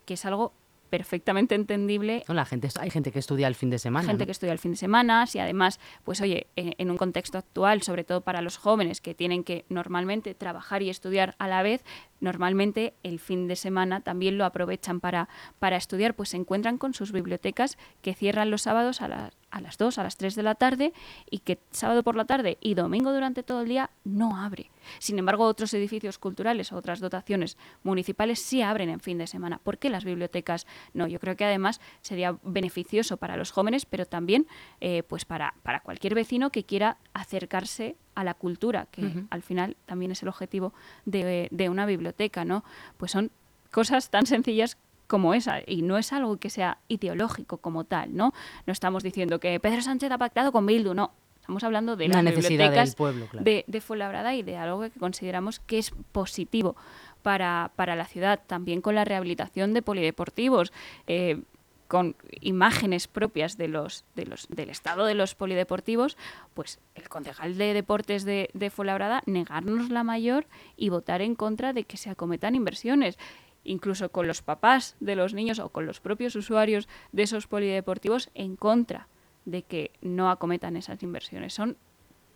que 0.05 0.15
es 0.15 0.25
algo 0.25 0.53
perfectamente 0.91 1.55
entendible. 1.55 2.23
la 2.27 2.45
gente, 2.45 2.67
hay 2.77 2.89
gente 2.89 3.13
que 3.13 3.19
estudia 3.19 3.47
el 3.47 3.55
fin 3.55 3.69
de 3.69 3.79
semana. 3.79 4.05
Gente 4.05 4.25
que 4.25 4.33
estudia 4.33 4.51
el 4.51 4.59
fin 4.59 4.71
de 4.71 4.77
semana 4.77 5.25
y 5.33 5.39
además, 5.39 5.79
pues 6.03 6.19
oye, 6.19 6.47
en, 6.57 6.91
un 6.91 6.97
contexto 6.97 7.37
actual, 7.37 7.81
sobre 7.81 8.03
todo 8.03 8.19
para 8.21 8.41
los 8.41 8.57
jóvenes 8.57 8.99
que 8.99 9.15
tienen 9.15 9.45
que 9.45 9.63
normalmente 9.69 10.35
trabajar 10.35 10.83
y 10.83 10.89
estudiar 10.89 11.35
a 11.39 11.47
la 11.47 11.63
vez, 11.63 11.85
normalmente 12.19 12.93
el 13.03 13.19
fin 13.19 13.47
de 13.47 13.55
semana 13.55 14.01
también 14.01 14.37
lo 14.37 14.43
aprovechan 14.43 14.99
para, 14.99 15.29
para 15.59 15.77
estudiar, 15.77 16.13
pues 16.13 16.29
se 16.29 16.37
encuentran 16.37 16.77
con 16.77 16.93
sus 16.93 17.13
bibliotecas 17.13 17.77
que 18.01 18.13
cierran 18.13 18.51
los 18.51 18.63
sábados 18.63 19.01
a, 19.01 19.07
la, 19.07 19.31
a 19.51 19.61
las 19.61 19.77
2, 19.77 19.97
a 19.97 20.03
las 20.03 20.17
3 20.17 20.35
de 20.35 20.43
la 20.43 20.55
tarde 20.55 20.93
y 21.29 21.39
que 21.39 21.59
sábado 21.71 22.03
por 22.03 22.15
la 22.15 22.25
tarde 22.25 22.57
y 22.61 22.73
domingo 22.73 23.13
durante 23.13 23.43
todo 23.43 23.61
el 23.61 23.67
día 23.67 23.89
no 24.03 24.37
abre. 24.37 24.71
Sin 24.99 25.19
embargo, 25.19 25.45
otros 25.45 25.73
edificios 25.73 26.17
culturales 26.17 26.71
o 26.71 26.77
otras 26.77 26.99
dotaciones 26.99 27.57
municipales 27.83 28.39
sí 28.39 28.61
abren 28.61 28.89
en 28.89 28.99
fin 28.99 29.17
de 29.17 29.27
semana. 29.27 29.59
¿Por 29.59 29.77
qué 29.77 29.89
las 29.89 30.05
bibliotecas 30.05 30.65
no? 30.93 31.07
Yo 31.07 31.19
creo 31.19 31.35
que 31.35 31.45
además 31.45 31.81
sería 32.01 32.37
beneficioso 32.43 33.17
para 33.17 33.37
los 33.37 33.51
jóvenes, 33.51 33.85
pero 33.85 34.05
también 34.05 34.47
eh, 34.79 35.03
pues 35.03 35.25
para, 35.25 35.53
para 35.63 35.81
cualquier 35.81 36.15
vecino 36.15 36.51
que 36.51 36.63
quiera 36.63 36.97
acercarse 37.13 37.97
a 38.15 38.23
la 38.23 38.33
cultura, 38.33 38.87
que 38.91 39.25
al 39.29 39.41
final 39.41 39.77
también 39.85 40.11
es 40.11 40.21
el 40.21 40.27
objetivo 40.27 40.73
de, 41.05 41.47
de, 41.49 41.69
una 41.69 41.85
biblioteca, 41.85 42.43
¿no? 42.43 42.63
Pues 42.97 43.11
son 43.11 43.31
cosas 43.71 44.09
tan 44.09 44.25
sencillas 44.25 44.77
como 45.11 45.33
esa, 45.33 45.59
y 45.67 45.81
no 45.81 45.97
es 45.97 46.13
algo 46.13 46.37
que 46.37 46.49
sea 46.49 46.77
ideológico 46.87 47.57
como 47.57 47.83
tal, 47.83 48.15
¿no? 48.15 48.31
No 48.65 48.71
estamos 48.71 49.03
diciendo 49.03 49.41
que 49.41 49.59
Pedro 49.59 49.81
Sánchez 49.81 50.09
ha 50.09 50.17
pactado 50.17 50.53
con 50.53 50.65
Bildu, 50.65 50.93
no. 50.93 51.11
Estamos 51.41 51.65
hablando 51.65 51.97
de 51.97 52.07
las 52.07 52.23
bibliotecas 52.23 52.95
pueblo, 52.95 53.27
de, 53.33 53.65
de 53.67 53.81
Fuenlabrada 53.81 54.33
y 54.35 54.41
de 54.41 54.55
algo 54.55 54.79
que 54.79 54.97
consideramos 54.97 55.59
que 55.59 55.79
es 55.79 55.91
positivo 56.13 56.77
para, 57.23 57.73
para 57.75 57.97
la 57.97 58.05
ciudad, 58.05 58.39
también 58.47 58.79
con 58.79 58.95
la 58.95 59.03
rehabilitación 59.03 59.73
de 59.73 59.81
polideportivos. 59.81 60.71
Eh, 61.07 61.41
con 61.89 62.15
imágenes 62.39 63.09
propias 63.09 63.57
de 63.57 63.67
los, 63.67 64.05
de 64.15 64.25
los, 64.25 64.47
del 64.47 64.69
estado 64.69 65.03
de 65.03 65.13
los 65.13 65.35
polideportivos, 65.35 66.15
pues 66.53 66.79
el 66.95 67.09
concejal 67.09 67.57
de 67.57 67.73
deportes 67.73 68.23
de, 68.23 68.49
de 68.53 68.69
Fuenlabrada 68.69 69.23
negarnos 69.25 69.89
la 69.89 70.05
mayor 70.05 70.45
y 70.77 70.87
votar 70.87 71.21
en 71.21 71.35
contra 71.35 71.73
de 71.73 71.83
que 71.83 71.97
se 71.97 72.09
acometan 72.09 72.55
inversiones 72.55 73.17
incluso 73.63 74.11
con 74.11 74.27
los 74.27 74.41
papás 74.41 74.95
de 74.99 75.15
los 75.15 75.33
niños 75.33 75.59
o 75.59 75.69
con 75.69 75.85
los 75.85 75.99
propios 75.99 76.35
usuarios 76.35 76.87
de 77.11 77.23
esos 77.23 77.47
polideportivos 77.47 78.29
en 78.33 78.55
contra 78.55 79.07
de 79.45 79.63
que 79.63 79.91
no 80.01 80.29
acometan 80.29 80.77
esas 80.77 81.01
inversiones. 81.03 81.53
Son 81.53 81.77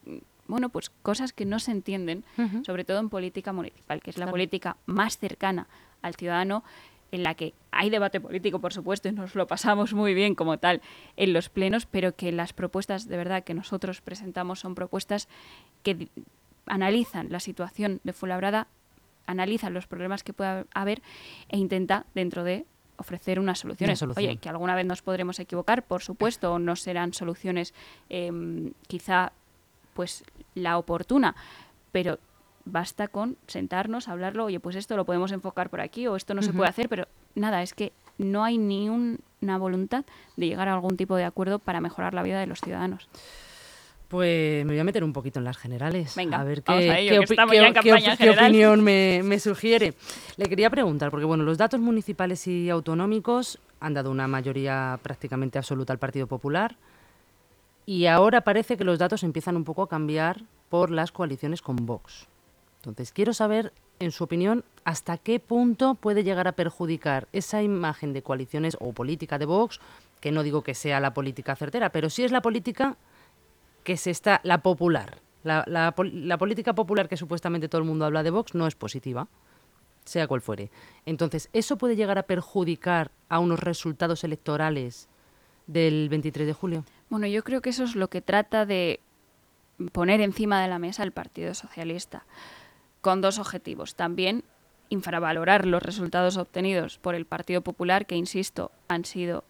mm, 0.05 0.17
bueno, 0.47 0.69
pues 0.69 0.89
cosas 0.89 1.33
que 1.33 1.45
no 1.45 1.59
se 1.59 1.71
entienden, 1.71 2.23
sobre 2.65 2.83
todo 2.83 2.99
en 2.99 3.09
política 3.09 3.51
municipal, 3.51 4.01
que 4.01 4.11
es 4.11 4.17
la 4.17 4.29
política 4.29 4.77
más 4.85 5.17
cercana 5.17 5.67
al 6.03 6.13
ciudadano 6.13 6.63
en 7.11 7.23
la 7.23 7.33
que 7.33 7.53
hay 7.71 7.89
debate 7.89 8.19
político, 8.19 8.59
por 8.59 8.73
supuesto, 8.73 9.07
y 9.07 9.11
nos 9.11 9.35
lo 9.35 9.47
pasamos 9.47 9.93
muy 9.93 10.13
bien 10.13 10.35
como 10.35 10.59
tal 10.59 10.81
en 11.15 11.33
los 11.33 11.49
plenos, 11.49 11.85
pero 11.85 12.15
que 12.15 12.31
las 12.31 12.53
propuestas 12.53 13.07
de 13.07 13.17
verdad 13.17 13.43
que 13.43 13.53
nosotros 13.53 14.01
presentamos 14.01 14.59
son 14.59 14.75
propuestas 14.75 15.27
que 15.81 16.09
analizan 16.65 17.31
la 17.31 17.39
situación 17.39 18.01
de 18.03 18.13
Fuenlabrada, 18.13 18.67
analizan 19.27 19.73
los 19.73 19.87
problemas 19.87 20.23
que 20.23 20.33
pueda 20.33 20.65
haber 20.73 21.01
e 21.49 21.57
intenta 21.57 22.05
dentro 22.13 22.43
de 22.43 22.65
ofrecer 22.97 23.39
unas 23.39 23.59
soluciones. 23.59 24.01
Oye, 24.01 24.37
que 24.37 24.49
alguna 24.49 24.75
vez 24.75 24.85
nos 24.85 25.01
podremos 25.01 25.39
equivocar, 25.39 25.83
por 25.83 26.01
supuesto, 26.01 26.53
o 26.53 26.59
no 26.59 26.75
serán 26.75 27.13
soluciones 27.13 27.73
em, 28.09 28.71
quizá 28.87 29.33
pues 29.93 30.23
la 30.53 30.77
oportuna, 30.77 31.35
pero 31.91 32.19
basta 32.65 33.07
con 33.07 33.37
sentarnos, 33.47 34.07
hablarlo, 34.07 34.45
oye, 34.45 34.59
pues 34.59 34.75
esto 34.75 34.97
lo 34.97 35.05
podemos 35.05 35.31
enfocar 35.31 35.69
por 35.69 35.81
aquí 35.81 36.07
o 36.07 36.15
esto 36.15 36.33
no 36.33 36.41
se 36.41 36.51
puede 36.51 36.69
hacer, 36.69 36.89
pero 36.89 37.07
nada, 37.35 37.61
es 37.61 37.73
que 37.73 37.93
no 38.17 38.43
hay 38.43 38.57
ni 38.57 38.89
una 38.89 39.57
voluntad 39.57 40.05
de 40.35 40.47
llegar 40.47 40.67
a 40.67 40.73
algún 40.73 40.97
tipo 40.97 41.15
de 41.15 41.25
acuerdo 41.25 41.59
para 41.59 41.81
mejorar 41.81 42.13
la 42.13 42.23
vida 42.23 42.39
de 42.39 42.47
los 42.47 42.59
ciudadanos. 42.59 43.07
Pues 44.07 44.65
me 44.65 44.73
voy 44.73 44.79
a 44.79 44.83
meter 44.83 45.03
un 45.03 45.13
poquito 45.13 45.39
en 45.39 45.45
las 45.45 45.57
generales. 45.57 46.15
Venga, 46.15 46.39
a 46.39 46.43
ver 46.43 46.61
qué, 46.61 47.19
opinión 48.29 48.83
me, 48.83 49.21
me, 49.23 49.39
sugiere. 49.39 49.93
Le 50.37 50.45
quería 50.45 50.69
preguntar, 50.69 51.09
porque 51.09 51.25
bueno, 51.25 51.43
los 51.43 51.57
datos 51.57 51.79
municipales 51.79 52.45
y 52.47 52.69
autonómicos 52.69 53.59
han 53.79 53.93
dado 53.93 54.11
una 54.11 54.27
mayoría 54.27 54.99
prácticamente 55.01 55.57
absoluta 55.57 55.91
al 55.91 55.99
Partido 55.99 56.27
Popular 56.27 56.75
y 57.85 58.07
ahora 58.07 58.41
parece 58.41 58.77
que 58.77 58.83
los 58.83 58.99
datos 58.99 59.23
empiezan 59.23 59.55
un 59.55 59.63
poco 59.63 59.83
a 59.83 59.89
cambiar 59.89 60.41
por 60.69 60.89
las 60.89 61.11
coaliciones 61.11 61.61
con 61.61 61.75
Vox. 61.85 62.27
Entonces, 62.77 63.11
quiero 63.11 63.33
saber, 63.33 63.73
en 63.99 64.11
su 64.11 64.23
opinión, 64.23 64.63
hasta 64.83 65.17
qué 65.17 65.39
punto 65.39 65.95
puede 65.95 66.23
llegar 66.23 66.47
a 66.47 66.53
perjudicar 66.53 67.27
esa 67.31 67.61
imagen 67.61 68.13
de 68.13 68.23
coaliciones 68.23 68.77
o 68.79 68.93
política 68.93 69.37
de 69.37 69.45
Vox, 69.45 69.79
que 70.19 70.31
no 70.31 70.43
digo 70.43 70.63
que 70.63 70.73
sea 70.73 70.99
la 70.99 71.13
política 71.13 71.55
certera, 71.55 71.89
pero 71.89 72.09
sí 72.09 72.23
es 72.23 72.31
la 72.31 72.41
política 72.41 72.97
que 73.85 73.95
se 73.95 74.11
está, 74.11 74.41
la 74.43 74.57
popular. 74.57 75.19
La, 75.43 75.63
la, 75.67 75.93
la 76.11 76.37
política 76.37 76.73
popular 76.73 77.07
que 77.07 77.15
supuestamente 77.15 77.69
todo 77.69 77.79
el 77.79 77.87
mundo 77.87 78.03
habla 78.03 78.23
de 78.23 78.31
Vox 78.31 78.55
no 78.55 78.67
es 78.67 78.75
positiva, 78.75 79.27
sea 80.03 80.27
cual 80.27 80.41
fuere. 80.41 80.71
Entonces, 81.05 81.49
¿eso 81.53 81.77
puede 81.77 81.95
llegar 81.95 82.17
a 82.17 82.23
perjudicar 82.23 83.11
a 83.29 83.39
unos 83.39 83.59
resultados 83.59 84.23
electorales 84.23 85.07
del 85.67 86.09
23 86.09 86.47
de 86.47 86.53
julio? 86.53 86.83
Bueno, 87.09 87.27
yo 87.27 87.43
creo 87.43 87.61
que 87.61 87.69
eso 87.69 87.83
es 87.83 87.95
lo 87.95 88.09
que 88.09 88.21
trata 88.21 88.65
de 88.65 88.99
poner 89.91 90.19
encima 90.19 90.61
de 90.61 90.67
la 90.67 90.79
mesa 90.79 91.03
el 91.03 91.11
Partido 91.11 91.53
Socialista 91.53 92.25
con 93.01 93.21
dos 93.21 93.37
objetivos. 93.37 93.93
También 93.93 94.43
infravalorar 94.89 95.67
los 95.67 95.83
resultados 95.83 96.37
obtenidos 96.37 96.97
por 96.97 97.13
el 97.13 97.25
Partido 97.25 97.61
Popular, 97.61 98.07
que, 98.07 98.15
insisto, 98.15 98.71
han 98.87 99.05
sido 99.05 99.43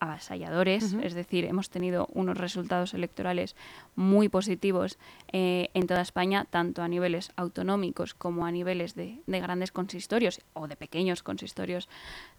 avasalladores, 0.00 0.94
es 1.02 1.14
decir, 1.14 1.44
hemos 1.44 1.70
tenido 1.70 2.08
unos 2.12 2.36
resultados 2.36 2.94
electorales 2.94 3.56
muy 3.96 4.28
positivos 4.28 4.98
eh, 5.32 5.70
en 5.74 5.86
toda 5.86 6.02
España, 6.02 6.46
tanto 6.48 6.82
a 6.82 6.88
niveles 6.88 7.32
autonómicos 7.36 8.14
como 8.14 8.46
a 8.46 8.50
niveles 8.50 8.94
de, 8.94 9.20
grandes 9.26 9.72
consistorios 9.72 10.40
o 10.54 10.68
de 10.68 10.76
pequeños 10.76 11.22
consistorios 11.22 11.88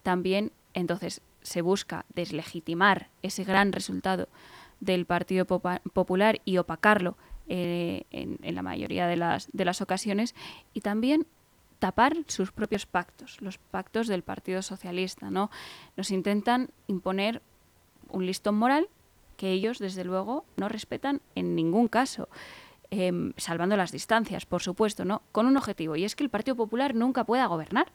también. 0.03 0.51
Entonces, 0.73 1.21
se 1.41 1.61
busca 1.61 2.05
deslegitimar 2.13 3.09
ese 3.21 3.43
gran 3.43 3.71
resultado 3.71 4.27
del 4.79 5.05
Partido 5.05 5.45
Popular 5.45 6.41
y 6.45 6.57
opacarlo 6.57 7.17
eh, 7.47 8.03
en, 8.11 8.37
la 8.55 8.61
mayoría 8.61 9.07
de 9.07 9.17
las, 9.17 9.49
de 9.51 9.65
las 9.65 9.81
ocasiones, 9.81 10.35
y 10.73 10.81
también 10.81 11.25
tapar 11.79 12.15
sus 12.27 12.51
propios 12.51 12.85
pactos, 12.85 13.41
los 13.41 13.57
pactos 13.57 14.07
del 14.07 14.21
Partido 14.21 14.61
Socialista, 14.61 15.31
¿no? 15.31 15.49
Nos 15.95 16.11
intentan 16.11 16.69
imponer 16.87 17.41
un 18.09 18.25
listón 18.25 18.55
moral 18.55 18.89
que 19.37 19.51
ellos, 19.51 19.79
desde 19.79 20.03
luego, 20.03 20.45
no 20.57 20.67
respetan 20.67 21.21
en 21.35 21.55
ningún 21.55 21.87
caso. 21.87 22.27
Em, 22.91 23.33
salvando 23.37 23.77
las 23.77 23.91
distancias, 23.91 24.45
por 24.45 24.61
supuesto, 24.61 25.05
¿no? 25.05 25.21
Con 25.31 25.45
un 25.45 25.55
objetivo, 25.57 25.95
y 25.95 26.03
es 26.03 26.15
que 26.15 26.23
el 26.23 26.29
Partido 26.29 26.55
Popular 26.55 26.95
nunca 26.95 27.23
pueda 27.23 27.45
gobernar. 27.45 27.91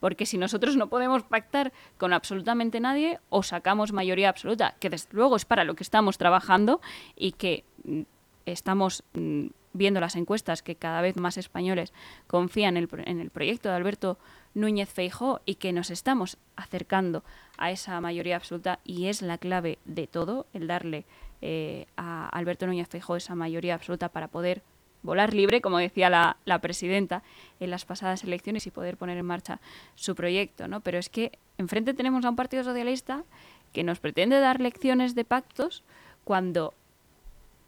Porque 0.00 0.26
si 0.26 0.36
nosotros 0.36 0.76
no 0.76 0.88
podemos 0.88 1.22
pactar 1.22 1.72
con 1.96 2.12
absolutamente 2.12 2.80
nadie, 2.80 3.20
o 3.28 3.44
sacamos 3.44 3.92
mayoría 3.92 4.28
absoluta, 4.28 4.74
que 4.80 4.90
desde 4.90 5.10
luego 5.12 5.36
es 5.36 5.44
para 5.44 5.64
lo 5.64 5.76
que 5.76 5.84
estamos 5.84 6.18
trabajando 6.18 6.80
y 7.14 7.32
que 7.32 7.64
mm, 7.84 8.02
estamos 8.44 9.04
mm, 9.14 9.46
viendo 9.72 10.00
las 10.00 10.16
encuestas 10.16 10.62
que 10.62 10.76
cada 10.76 11.00
vez 11.00 11.16
más 11.16 11.36
españoles 11.38 11.92
confían 12.26 12.76
en 12.76 12.84
el, 12.84 12.88
en 13.06 13.20
el 13.20 13.30
proyecto 13.30 13.68
de 13.68 13.76
Alberto 13.76 14.18
Núñez 14.54 14.88
Feijó 14.88 15.40
y 15.46 15.56
que 15.56 15.72
nos 15.72 15.90
estamos 15.90 16.38
acercando 16.56 17.24
a 17.56 17.70
esa 17.70 18.00
mayoría 18.00 18.36
absoluta 18.36 18.80
y 18.84 19.06
es 19.06 19.22
la 19.22 19.38
clave 19.38 19.78
de 19.84 20.06
todo 20.06 20.46
el 20.52 20.66
darle 20.66 21.04
eh, 21.40 21.86
a 21.96 22.28
Alberto 22.28 22.66
Núñez 22.66 22.88
Feijó 22.88 23.16
esa 23.16 23.34
mayoría 23.34 23.74
absoluta 23.74 24.08
para 24.08 24.28
poder 24.28 24.62
volar 25.02 25.34
libre, 25.34 25.60
como 25.60 25.78
decía 25.78 26.08
la, 26.10 26.36
la, 26.44 26.60
presidenta 26.60 27.22
en 27.58 27.70
las 27.70 27.84
pasadas 27.84 28.22
elecciones 28.22 28.66
y 28.66 28.70
poder 28.70 28.96
poner 28.96 29.18
en 29.18 29.26
marcha 29.26 29.60
su 29.96 30.14
proyecto, 30.14 30.68
¿no? 30.68 30.80
Pero 30.80 30.98
es 30.98 31.08
que 31.08 31.32
enfrente 31.58 31.94
tenemos 31.94 32.24
a 32.24 32.30
un 32.30 32.36
partido 32.36 32.62
socialista 32.62 33.24
que 33.72 33.82
nos 33.82 33.98
pretende 33.98 34.38
dar 34.38 34.60
lecciones 34.60 35.16
de 35.16 35.24
pactos 35.24 35.82
cuando 36.24 36.74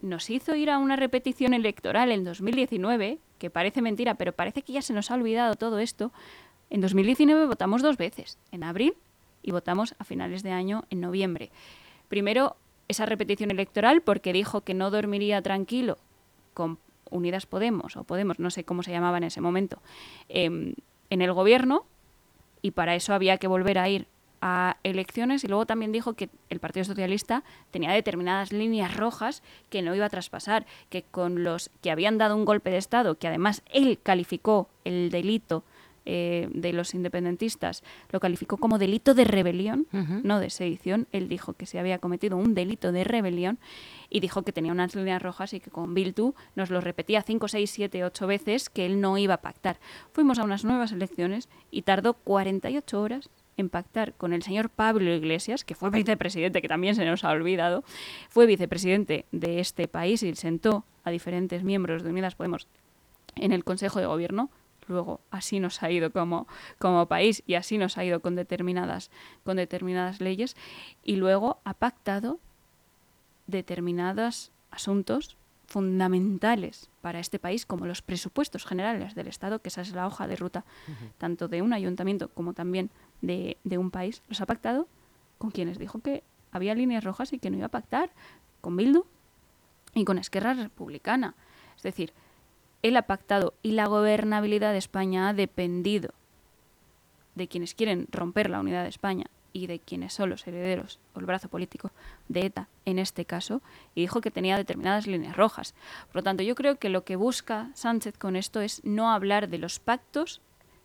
nos 0.04 0.30
hizo 0.30 0.54
ir 0.54 0.70
a 0.70 0.78
una 0.78 0.96
repetición 0.96 1.54
electoral 1.54 2.12
en 2.12 2.24
2019, 2.24 3.18
que 3.38 3.50
parece 3.50 3.82
mentira, 3.82 4.14
pero 4.14 4.32
parece 4.32 4.62
que 4.62 4.72
ya 4.72 4.82
se 4.82 4.92
nos 4.92 5.10
ha 5.10 5.14
olvidado 5.14 5.54
todo 5.54 5.78
esto. 5.78 6.12
En 6.70 6.80
2019 6.80 7.46
votamos 7.46 7.82
dos 7.82 7.96
veces, 7.96 8.38
en 8.52 8.64
abril 8.64 8.94
y 9.42 9.50
votamos 9.50 9.94
a 9.98 10.04
finales 10.04 10.42
de 10.42 10.50
año 10.50 10.84
en 10.90 11.00
noviembre. 11.00 11.50
Primero 12.08 12.56
esa 12.88 13.06
repetición 13.06 13.50
electoral 13.50 14.02
porque 14.02 14.32
dijo 14.32 14.60
que 14.60 14.74
no 14.74 14.90
dormiría 14.90 15.40
tranquilo 15.42 15.98
con 16.52 16.78
Unidas 17.10 17.46
Podemos, 17.46 17.96
o 17.96 18.04
Podemos, 18.04 18.38
no 18.38 18.50
sé 18.50 18.64
cómo 18.64 18.82
se 18.82 18.90
llamaba 18.90 19.18
en 19.18 19.24
ese 19.24 19.40
momento, 19.40 19.80
em, 20.28 20.74
en 21.10 21.22
el 21.22 21.32
gobierno, 21.32 21.86
y 22.62 22.72
para 22.72 22.94
eso 22.94 23.14
había 23.14 23.38
que 23.38 23.46
volver 23.46 23.78
a 23.78 23.88
ir 23.88 24.06
a 24.46 24.76
elecciones 24.82 25.42
y 25.42 25.48
luego 25.48 25.64
también 25.64 25.90
dijo 25.90 26.12
que 26.12 26.28
el 26.50 26.60
Partido 26.60 26.84
Socialista 26.84 27.44
tenía 27.70 27.90
determinadas 27.92 28.52
líneas 28.52 28.94
rojas 28.94 29.42
que 29.70 29.80
no 29.80 29.94
iba 29.94 30.04
a 30.04 30.10
traspasar, 30.10 30.66
que 30.90 31.02
con 31.02 31.44
los 31.44 31.70
que 31.80 31.90
habían 31.90 32.18
dado 32.18 32.36
un 32.36 32.44
golpe 32.44 32.68
de 32.68 32.76
Estado, 32.76 33.18
que 33.18 33.26
además 33.26 33.62
él 33.72 33.98
calificó 34.02 34.68
el 34.84 35.08
delito 35.08 35.64
eh, 36.04 36.50
de 36.52 36.74
los 36.74 36.92
independentistas 36.92 37.82
lo 38.10 38.20
calificó 38.20 38.58
como 38.58 38.76
delito 38.76 39.14
de 39.14 39.24
rebelión, 39.24 39.86
no 40.22 40.38
de 40.38 40.50
sedición. 40.50 41.08
Él 41.12 41.30
dijo 41.30 41.54
que 41.54 41.64
se 41.64 41.78
había 41.78 41.98
cometido 41.98 42.36
un 42.36 42.54
delito 42.54 42.92
de 42.92 43.04
rebelión 43.04 43.58
y 44.10 44.20
dijo 44.20 44.42
que 44.42 44.52
tenía 44.52 44.72
unas 44.72 44.94
líneas 44.94 45.22
rojas 45.22 45.54
y 45.54 45.60
que 45.60 45.70
con 45.70 45.94
Bildu 45.94 46.34
nos 46.54 46.68
lo 46.68 46.82
repetía 46.82 47.22
5, 47.22 47.48
6, 47.48 47.70
7, 47.70 48.04
8 48.04 48.26
veces 48.26 48.68
que 48.68 48.84
él 48.84 49.00
no 49.00 49.16
iba 49.16 49.34
a 49.34 49.40
pactar. 49.40 49.80
Fuimos 50.12 50.38
a 50.38 50.44
unas 50.44 50.66
nuevas 50.66 50.92
elecciones 50.92 51.48
y 51.70 51.80
tardó 51.80 52.12
48 52.12 53.00
horas 53.00 53.30
en 53.56 53.68
pactar 53.68 54.14
con 54.14 54.32
el 54.32 54.42
señor 54.42 54.70
Pablo 54.70 55.12
Iglesias, 55.12 55.64
que 55.64 55.74
fue 55.74 55.90
vicepresidente, 55.90 56.62
que 56.62 56.68
también 56.68 56.94
se 56.94 57.04
nos 57.04 57.24
ha 57.24 57.30
olvidado, 57.30 57.84
fue 58.28 58.46
vicepresidente 58.46 59.26
de 59.32 59.60
este 59.60 59.88
país 59.88 60.22
y 60.22 60.34
sentó 60.34 60.84
a 61.04 61.10
diferentes 61.10 61.62
miembros 61.62 62.02
de 62.02 62.10
Unidas 62.10 62.34
Podemos 62.34 62.68
en 63.36 63.52
el 63.52 63.64
Consejo 63.64 64.00
de 64.00 64.06
Gobierno, 64.06 64.50
luego 64.86 65.20
así 65.30 65.60
nos 65.60 65.82
ha 65.82 65.90
ido 65.90 66.10
como, 66.10 66.46
como 66.78 67.06
país 67.06 67.42
y 67.46 67.54
así 67.54 67.78
nos 67.78 67.98
ha 67.98 68.04
ido 68.04 68.20
con 68.20 68.34
determinadas, 68.34 69.10
con 69.44 69.56
determinadas 69.56 70.20
leyes. 70.20 70.56
Y 71.02 71.16
luego 71.16 71.60
ha 71.64 71.74
pactado 71.74 72.38
determinados 73.46 74.52
asuntos 74.70 75.36
fundamentales 75.74 76.88
para 77.00 77.18
este 77.18 77.40
país 77.40 77.66
como 77.66 77.84
los 77.84 78.00
presupuestos 78.00 78.64
generales 78.64 79.16
del 79.16 79.26
Estado, 79.26 79.60
que 79.60 79.70
esa 79.70 79.80
es 79.80 79.90
la 79.90 80.06
hoja 80.06 80.28
de 80.28 80.36
ruta 80.36 80.64
tanto 81.18 81.48
de 81.48 81.62
un 81.62 81.72
ayuntamiento 81.72 82.28
como 82.28 82.52
también 82.52 82.90
de, 83.22 83.56
de 83.64 83.76
un 83.76 83.90
país, 83.90 84.22
los 84.28 84.40
ha 84.40 84.46
pactado 84.46 84.86
con 85.36 85.50
quienes 85.50 85.80
dijo 85.80 85.98
que 85.98 86.22
había 86.52 86.76
líneas 86.76 87.02
rojas 87.02 87.32
y 87.32 87.40
que 87.40 87.50
no 87.50 87.56
iba 87.56 87.66
a 87.66 87.70
pactar, 87.70 88.10
con 88.60 88.76
Bildu 88.76 89.04
y 89.94 90.04
con 90.04 90.18
Esquerra 90.18 90.54
Republicana. 90.54 91.34
Es 91.76 91.82
decir, 91.82 92.12
él 92.82 92.96
ha 92.96 93.02
pactado 93.02 93.54
y 93.60 93.72
la 93.72 93.86
gobernabilidad 93.86 94.70
de 94.70 94.78
España 94.78 95.28
ha 95.28 95.34
dependido 95.34 96.10
de 97.34 97.48
quienes 97.48 97.74
quieren 97.74 98.06
romper 98.12 98.48
la 98.48 98.60
unidad 98.60 98.84
de 98.84 98.90
España 98.90 99.26
y 99.54 99.68
de 99.68 99.78
quienes 99.78 100.12
son 100.12 100.28
los 100.28 100.46
herederos 100.46 100.98
o 101.14 101.20
el 101.20 101.26
brazo 101.26 101.48
político 101.48 101.92
de 102.28 102.46
ETA 102.46 102.68
en 102.84 102.98
este 102.98 103.24
caso, 103.24 103.62
y 103.94 104.02
dijo 104.02 104.20
que 104.20 104.32
tenía 104.32 104.58
determinadas 104.58 105.06
líneas 105.06 105.36
rojas. 105.36 105.74
Por 106.08 106.16
lo 106.16 106.22
tanto, 106.24 106.42
yo 106.42 106.54
creo 106.54 106.76
que 106.76 106.90
lo 106.90 107.04
que 107.04 107.16
busca 107.16 107.70
Sánchez 107.74 108.18
con 108.18 108.36
esto 108.36 108.60
es 108.60 108.84
no 108.84 109.10
hablar 109.10 109.48
de 109.48 109.58
los 109.58 109.78
pactos 109.78 110.42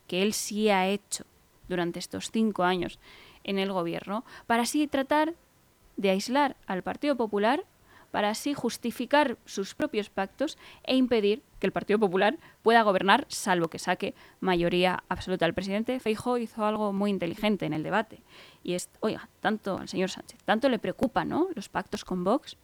que 0.08 0.22
él 0.22 0.34
sí 0.34 0.70
ha 0.70 0.88
hecho 0.88 1.26
durante 1.68 2.00
estos 2.00 2.32
cinco 2.32 2.64
años 2.64 3.00
en 3.44 3.58
el 3.58 3.72
gobierno, 3.74 4.24
para 4.48 4.64
así 4.64 4.88
tratar 4.88 5.34
de 5.98 6.12
aislar 6.12 6.56
al 6.68 6.84
Partido 6.84 7.16
Popular 7.18 7.66
para 8.12 8.30
así 8.30 8.54
justificar 8.54 9.38
sus 9.45 9.76
propios 9.76 10.10
pactos 10.10 10.58
e 10.84 10.95
impedir 10.95 11.41
que 11.60 11.67
el 11.67 11.74
Partido 11.74 12.00
Popular 12.00 12.38
pueda 12.63 12.82
gobernar, 12.82 13.26
salvo 13.28 13.67
que 13.67 13.80
saque 13.80 14.15
mayoría 14.39 15.04
absoluta. 15.10 15.45
El 15.45 15.54
presidente 15.54 16.00
Feijóo 16.00 16.38
hizo 16.38 16.65
algo 16.65 16.93
muy 16.93 17.10
inteligente 17.10 17.65
en 17.65 17.74
el 17.74 17.84
debate 17.84 18.22
y 18.63 18.74
es, 18.74 18.89
oiga, 19.00 19.30
tanto 19.41 19.78
al 19.78 19.89
señor 19.89 20.10
Sánchez, 20.10 20.39
tanto 20.45 20.69
le 20.69 20.80
preocupa, 20.80 21.26
¿no? 21.26 21.48
Los 21.56 21.69
pactos 21.69 22.06
con 22.06 22.24
Vox, 22.24 22.58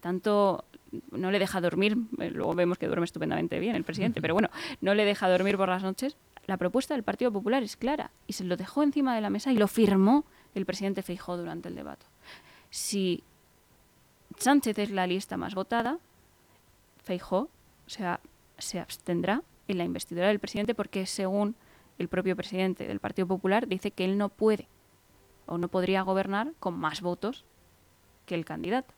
tanto 0.00 0.64
no 1.12 1.30
le 1.30 1.38
deja 1.38 1.60
dormir, 1.60 1.96
eh, 2.18 2.30
luego 2.30 2.54
vemos 2.54 2.78
que 2.78 2.86
duerme 2.86 3.04
estupendamente 3.04 3.58
bien 3.60 3.76
el 3.76 3.84
presidente, 3.84 4.20
pero 4.20 4.34
bueno, 4.34 4.50
no 4.80 4.94
le 4.94 5.04
deja 5.04 5.28
dormir 5.28 5.56
por 5.56 5.68
las 5.68 5.82
noches. 5.82 6.16
La 6.46 6.56
propuesta 6.56 6.94
del 6.94 7.04
Partido 7.04 7.30
Popular 7.30 7.62
es 7.62 7.76
clara 7.76 8.10
y 8.26 8.32
se 8.32 8.44
lo 8.44 8.56
dejó 8.56 8.82
encima 8.82 9.14
de 9.14 9.20
la 9.20 9.30
mesa 9.30 9.52
y 9.52 9.56
lo 9.56 9.68
firmó 9.68 10.24
el 10.54 10.66
presidente 10.66 11.02
Feijóo 11.02 11.36
durante 11.36 11.68
el 11.68 11.76
debate. 11.76 12.06
Si 12.70 13.22
Sánchez 14.40 14.78
es 14.78 14.90
la 14.90 15.06
lista 15.06 15.36
más 15.36 15.54
votada, 15.54 15.98
Feijó 17.04 17.50
se 17.86 18.78
abstendrá 18.80 19.42
en 19.68 19.76
la 19.76 19.84
investidura 19.84 20.28
del 20.28 20.38
presidente 20.38 20.74
porque 20.74 21.04
según 21.04 21.56
el 21.98 22.08
propio 22.08 22.34
presidente 22.36 22.88
del 22.88 23.00
Partido 23.00 23.28
Popular 23.28 23.68
dice 23.68 23.90
que 23.90 24.06
él 24.06 24.16
no 24.16 24.30
puede 24.30 24.66
o 25.44 25.58
no 25.58 25.68
podría 25.68 26.00
gobernar 26.02 26.54
con 26.58 26.78
más 26.78 27.02
votos 27.02 27.44
que 28.24 28.34
el 28.34 28.46
candidato. 28.46 28.94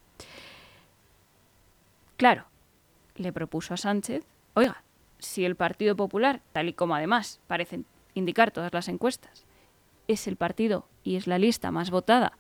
Claro, 2.17 2.45
le 3.17 3.33
propuso 3.33 3.75
a 3.75 3.79
Sánchez, 3.79 4.25
oiga, 4.55 4.85
si 5.19 5.45
el 5.45 5.57
Partido 5.57 5.97
Popular, 5.97 6.41
tal 6.53 6.69
y 6.69 6.73
como 6.73 6.95
además 6.95 7.41
parecen 7.49 7.85
indicar 8.15 8.53
todas 8.53 8.73
las 8.73 8.87
encuestas, 8.87 9.45
es 10.07 10.29
el 10.29 10.37
partido 10.37 10.87
y 11.03 11.17
es 11.17 11.27
la 11.27 11.39
lista 11.39 11.73
más 11.73 11.91
votada 11.91 12.39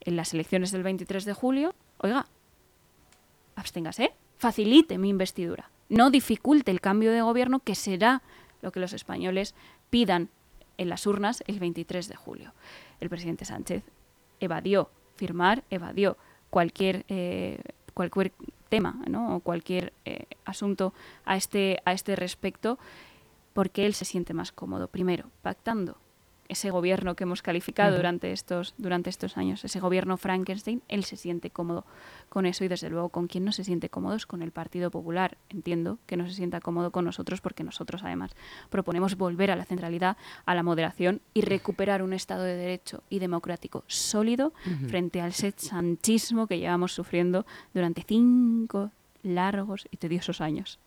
en 0.00 0.16
las 0.16 0.34
elecciones 0.34 0.70
del 0.70 0.82
23 0.82 1.24
de 1.24 1.32
julio, 1.32 1.74
oiga, 1.98 2.26
absténgase, 3.56 4.12
facilite 4.36 4.98
mi 4.98 5.08
investidura, 5.08 5.70
no 5.88 6.10
dificulte 6.10 6.70
el 6.70 6.80
cambio 6.80 7.12
de 7.12 7.22
gobierno 7.22 7.60
que 7.60 7.74
será 7.74 8.22
lo 8.62 8.72
que 8.72 8.80
los 8.80 8.92
españoles 8.92 9.54
pidan 9.90 10.30
en 10.78 10.88
las 10.88 11.06
urnas 11.06 11.44
el 11.46 11.58
23 11.60 12.08
de 12.08 12.16
julio. 12.16 12.54
El 13.00 13.08
presidente 13.08 13.44
Sánchez 13.44 13.84
evadió 14.40 14.90
firmar, 15.16 15.64
evadió 15.70 16.16
cualquier, 16.50 17.04
eh, 17.08 17.60
cualquier 17.94 18.32
tema 18.68 18.96
¿no? 19.06 19.36
o 19.36 19.40
cualquier 19.40 19.92
eh, 20.04 20.26
asunto 20.44 20.94
a 21.24 21.36
este, 21.36 21.80
a 21.84 21.92
este 21.92 22.16
respecto 22.16 22.78
porque 23.52 23.84
él 23.84 23.94
se 23.94 24.06
siente 24.06 24.32
más 24.32 24.50
cómodo, 24.50 24.88
primero, 24.88 25.30
pactando 25.42 25.98
ese 26.52 26.70
gobierno 26.70 27.16
que 27.16 27.24
hemos 27.24 27.42
calificado 27.42 27.96
durante, 27.96 28.32
estos, 28.32 28.74
durante 28.78 29.10
estos 29.10 29.36
años, 29.36 29.64
ese 29.64 29.80
gobierno 29.80 30.16
Frankenstein, 30.16 30.82
él 30.88 31.04
se 31.04 31.16
siente 31.16 31.50
cómodo 31.50 31.84
con 32.28 32.46
eso 32.46 32.64
y 32.64 32.68
desde 32.68 32.90
luego 32.90 33.08
con 33.08 33.26
quien 33.26 33.44
no 33.44 33.52
se 33.52 33.64
siente 33.64 33.88
cómodo 33.88 34.14
es 34.14 34.26
con 34.26 34.42
el 34.42 34.52
Partido 34.52 34.90
Popular. 34.90 35.38
Entiendo 35.48 35.98
que 36.06 36.16
no 36.16 36.26
se 36.26 36.34
sienta 36.34 36.60
cómodo 36.60 36.90
con 36.90 37.04
nosotros 37.04 37.40
porque 37.40 37.64
nosotros 37.64 38.02
además 38.04 38.32
proponemos 38.70 39.16
volver 39.16 39.50
a 39.50 39.56
la 39.56 39.64
centralidad, 39.64 40.16
a 40.44 40.54
la 40.54 40.62
moderación 40.62 41.20
y 41.34 41.40
recuperar 41.40 42.02
un 42.02 42.12
Estado 42.12 42.44
de 42.44 42.56
Derecho 42.56 43.02
y 43.08 43.18
democrático 43.18 43.84
sólido 43.86 44.52
frente 44.88 45.20
al 45.20 45.32
sanchismo 45.32 46.46
que 46.46 46.58
llevamos 46.58 46.92
sufriendo 46.92 47.46
durante 47.74 48.04
cinco 48.06 48.90
largos 49.22 49.86
y 49.90 49.96
tediosos 49.96 50.40
años. 50.40 50.78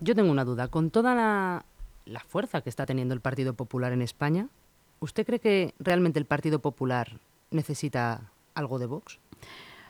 Yo 0.00 0.14
tengo 0.14 0.30
una 0.30 0.44
duda. 0.44 0.68
Con 0.68 0.90
toda 0.90 1.14
la 1.14 1.64
la 2.06 2.20
fuerza 2.20 2.60
que 2.60 2.70
está 2.70 2.86
teniendo 2.86 3.14
el 3.14 3.20
Partido 3.20 3.54
Popular 3.54 3.92
en 3.92 4.02
España, 4.02 4.48
¿usted 5.00 5.26
cree 5.26 5.38
que 5.38 5.74
realmente 5.78 6.18
el 6.18 6.26
Partido 6.26 6.58
Popular 6.58 7.18
necesita 7.50 8.30
algo 8.54 8.78
de 8.78 8.86
Vox? 8.86 9.18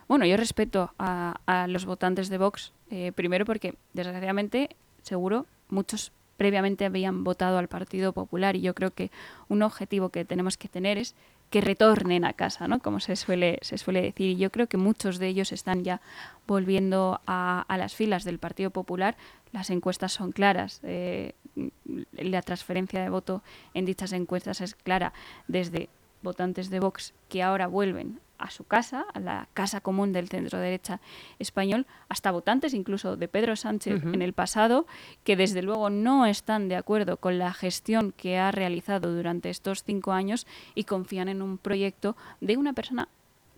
Bueno, 0.06 0.26
yo 0.26 0.36
respeto 0.36 0.92
a, 0.98 1.66
los 1.68 1.86
votantes 1.86 2.28
de 2.28 2.38
Vox, 2.38 2.72
eh, 2.90 3.12
primero 3.14 3.44
porque, 3.44 3.74
desgraciadamente, 3.94 4.76
seguro, 5.02 5.46
muchos 5.68 6.12
previamente 6.36 6.84
habían 6.84 7.24
votado 7.24 7.58
al 7.58 7.68
Partido 7.68 8.12
Popular 8.12 8.56
y 8.56 8.60
yo 8.60 8.74
creo 8.74 8.90
que 8.90 9.10
un 9.48 9.62
objetivo 9.62 10.10
que 10.10 10.24
tenemos 10.24 10.56
que 10.56 10.68
tener 10.68 10.98
es 10.98 11.14
que 11.50 11.60
retornen 11.60 12.24
a 12.24 12.32
casa, 12.32 12.66
¿no? 12.66 12.80
Como 12.80 13.00
se 13.00 13.16
suele, 13.16 13.58
se 13.62 13.78
suele 13.78 14.02
decir. 14.02 14.30
Y 14.30 14.36
yo 14.36 14.50
creo 14.50 14.66
que 14.66 14.76
muchos 14.76 15.18
de 15.18 15.28
ellos 15.28 15.52
están 15.52 15.84
ya 15.84 16.00
volviendo 16.46 17.20
a, 17.26 17.64
las 17.78 17.94
filas 17.94 18.24
del 18.24 18.38
Partido 18.38 18.70
Popular. 18.70 19.16
Las 19.52 19.70
encuestas 19.70 20.12
son 20.12 20.32
claras. 20.32 20.80
Eh, 20.82 21.34
la 22.12 22.42
transferencia 22.42 23.02
de 23.02 23.10
voto 23.10 23.42
en 23.74 23.84
dichas 23.84 24.12
encuestas 24.12 24.60
es 24.60 24.74
clara 24.74 25.12
desde 25.48 25.88
votantes 26.22 26.70
de 26.70 26.80
Vox 26.80 27.14
que 27.28 27.42
ahora 27.42 27.66
vuelven 27.66 28.20
a 28.38 28.50
su 28.50 28.64
casa, 28.64 29.06
a 29.14 29.20
la 29.20 29.48
casa 29.54 29.80
común 29.80 30.12
del 30.12 30.28
centro 30.28 30.58
derecha 30.58 31.00
español, 31.38 31.86
hasta 32.08 32.32
votantes 32.32 32.74
incluso 32.74 33.16
de 33.16 33.28
Pedro 33.28 33.54
Sánchez 33.54 34.02
en 34.04 34.22
el 34.22 34.32
pasado, 34.32 34.86
que 35.22 35.36
desde 35.36 35.62
luego 35.62 35.88
no 35.88 36.26
están 36.26 36.68
de 36.68 36.76
acuerdo 36.76 37.18
con 37.18 37.38
la 37.38 37.52
gestión 37.52 38.12
que 38.12 38.38
ha 38.38 38.50
realizado 38.50 39.14
durante 39.14 39.50
estos 39.50 39.84
cinco 39.84 40.12
años 40.12 40.46
y 40.74 40.84
confían 40.84 41.28
en 41.28 41.42
un 41.42 41.58
proyecto 41.58 42.16
de 42.40 42.56
una 42.56 42.72
persona 42.72 43.08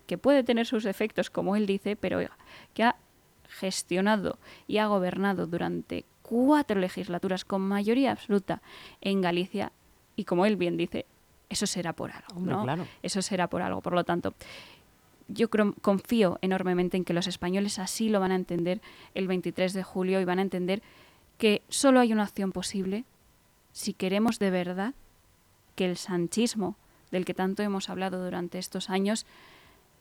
que 0.05 0.17
puede 0.17 0.43
tener 0.43 0.65
sus 0.65 0.85
efectos, 0.85 1.29
como 1.29 1.55
él 1.55 1.65
dice, 1.65 1.95
pero 1.95 2.19
que 2.73 2.83
ha 2.83 2.95
gestionado 3.49 4.37
y 4.67 4.77
ha 4.77 4.87
gobernado 4.87 5.47
durante 5.47 6.05
cuatro 6.27 6.79
legislaturas 6.79 7.45
con 7.45 7.61
mayoría 7.61 8.11
absoluta 8.11 8.61
en 8.99 9.21
Galicia 9.21 9.71
y 10.17 10.25
como 10.25 10.45
él 10.45 10.57
bien 10.57 10.75
dice, 10.75 11.05
eso 11.49 11.65
será 11.65 11.93
por 11.93 12.11
algo, 12.11 12.39
¿no? 12.41 12.85
Eso 13.01 13.21
será 13.21 13.47
por 13.47 13.61
algo. 13.61 13.81
Por 13.81 13.93
lo 13.93 14.03
tanto, 14.03 14.33
yo 15.29 15.47
confío 15.81 16.37
enormemente 16.41 16.97
en 16.97 17.05
que 17.05 17.13
los 17.13 17.27
españoles 17.27 17.79
así 17.79 18.09
lo 18.09 18.19
van 18.19 18.31
a 18.31 18.35
entender 18.35 18.81
el 19.13 19.27
23 19.27 19.71
de 19.73 19.83
julio 19.83 20.19
y 20.19 20.25
van 20.25 20.39
a 20.39 20.41
entender 20.41 20.81
que 21.37 21.61
solo 21.69 22.01
hay 22.01 22.11
una 22.11 22.23
acción 22.23 22.51
posible 22.51 23.05
si 23.71 23.93
queremos 23.93 24.37
de 24.39 24.49
verdad 24.49 24.93
que 25.75 25.85
el 25.85 25.95
sanchismo 25.95 26.75
del 27.11 27.23
que 27.23 27.33
tanto 27.33 27.63
hemos 27.63 27.89
hablado 27.89 28.23
durante 28.23 28.57
estos 28.57 28.89
años 28.89 29.25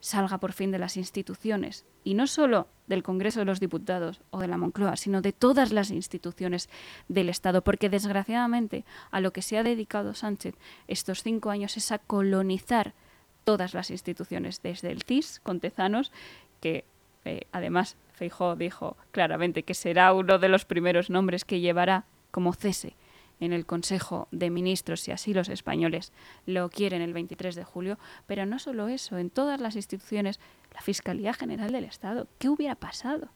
salga 0.06 0.38
por 0.38 0.52
fin 0.52 0.70
de 0.70 0.78
las 0.78 0.96
instituciones, 0.96 1.84
y 2.04 2.14
no 2.14 2.28
solo 2.28 2.68
del 2.86 3.02
Congreso 3.02 3.40
de 3.40 3.44
los 3.44 3.58
Diputados 3.58 4.20
o 4.30 4.38
de 4.38 4.46
la 4.46 4.56
Moncloa, 4.56 4.96
sino 4.96 5.20
de 5.20 5.32
todas 5.32 5.72
las 5.72 5.90
instituciones 5.90 6.68
del 7.08 7.28
Estado, 7.28 7.64
porque 7.64 7.90
desgraciadamente 7.90 8.84
a 9.10 9.18
lo 9.18 9.32
que 9.32 9.42
se 9.42 9.58
ha 9.58 9.64
dedicado 9.64 10.14
Sánchez 10.14 10.54
estos 10.86 11.24
cinco 11.24 11.50
años 11.50 11.76
es 11.76 11.90
a 11.90 11.98
colonizar 11.98 12.94
todas 13.42 13.74
las 13.74 13.90
instituciones, 13.90 14.62
desde 14.62 14.92
el 14.92 15.02
CIS 15.02 15.40
con 15.40 15.58
Tezanos, 15.58 16.12
que 16.60 16.84
eh, 17.24 17.48
además 17.50 17.96
Feijó 18.12 18.54
dijo 18.54 18.96
claramente 19.10 19.64
que 19.64 19.74
será 19.74 20.12
uno 20.12 20.38
de 20.38 20.48
los 20.48 20.64
primeros 20.64 21.10
nombres 21.10 21.44
que 21.44 21.58
llevará 21.58 22.04
como 22.30 22.52
cese 22.52 22.94
en 23.40 23.52
el 23.52 23.66
Consejo 23.66 24.28
de 24.30 24.50
Ministros, 24.50 25.00
si 25.00 25.12
así 25.12 25.34
los 25.34 25.48
españoles 25.48 26.12
lo 26.46 26.68
quieren 26.70 27.02
el 27.02 27.12
23 27.12 27.54
de 27.54 27.64
julio, 27.64 27.98
pero 28.26 28.46
no 28.46 28.58
solo 28.58 28.88
eso, 28.88 29.18
en 29.18 29.30
todas 29.30 29.60
las 29.60 29.76
instituciones, 29.76 30.40
la 30.74 30.80
Fiscalía 30.80 31.34
General 31.34 31.70
del 31.70 31.84
Estado, 31.84 32.28
¿qué 32.38 32.48
hubiera 32.48 32.74
pasado 32.74 33.28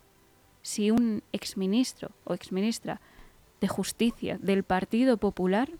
si 0.63 0.91
un 0.91 1.23
exministro 1.33 2.11
o 2.25 2.35
exministra 2.35 3.01
de 3.61 3.69
Justicia 3.69 4.39
del 4.41 4.63
Partido 4.63 5.17
Popular 5.17 5.71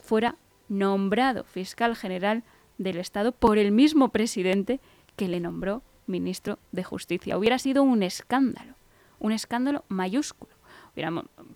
fuera 0.00 0.36
nombrado 0.68 1.44
fiscal 1.44 1.96
general 1.96 2.42
del 2.78 2.98
Estado 2.98 3.32
por 3.32 3.58
el 3.58 3.72
mismo 3.72 4.08
presidente 4.08 4.80
que 5.16 5.28
le 5.28 5.40
nombró 5.40 5.82
ministro 6.06 6.58
de 6.72 6.82
Justicia? 6.82 7.38
Hubiera 7.38 7.58
sido 7.58 7.82
un 7.82 8.02
escándalo, 8.02 8.74
un 9.20 9.32
escándalo 9.32 9.84
mayúsculo 9.88 10.59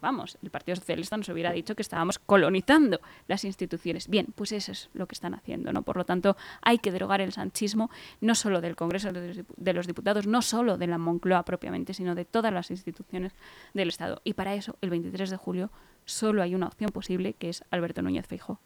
vamos, 0.01 0.39
el 0.43 0.51
Partido 0.51 0.77
Socialista 0.77 1.17
nos 1.17 1.29
hubiera 1.29 1.53
dicho 1.53 1.75
que 1.75 1.83
estábamos 1.83 2.19
colonizando 2.19 3.01
las 3.29 3.45
instituciones. 3.45 4.09
Bien, 4.09 4.27
pues 4.35 4.53
eso 4.53 4.73
es 4.73 4.91
lo 4.95 5.07
que 5.07 5.15
están 5.15 5.35
haciendo, 5.35 5.73
¿no? 5.73 5.83
Por 5.83 5.97
lo 5.97 6.05
tanto, 6.05 6.37
hay 6.63 6.79
que 6.79 6.93
derogar 6.93 7.21
el 7.21 7.33
sanchismo, 7.33 7.91
no 8.21 8.35
solo 8.35 8.61
del 8.61 8.77
Congreso 8.77 9.13
de 9.13 9.73
los 9.73 9.87
Diputados, 9.87 10.27
no 10.27 10.43
solo 10.43 10.79
de 10.79 10.87
la 10.87 10.99
Moncloa 10.99 11.45
propiamente, 11.45 11.95
sino 11.95 12.15
de 12.15 12.25
todas 12.25 12.53
las 12.53 12.71
instituciones 12.71 13.33
del 13.73 13.89
Estado. 13.89 14.21
Y 14.25 14.35
para 14.35 14.55
eso, 14.55 14.77
el 14.81 14.91
23 14.91 15.31
de 15.31 15.37
julio, 15.37 15.71
solo 16.05 16.43
hay 16.43 16.55
una 16.55 16.67
opción 16.67 16.91
posible, 16.91 17.35
que 17.35 17.49
es 17.49 17.65
Alberto 17.71 18.03
Núñez 18.03 18.27
Feijóo. 18.27 18.61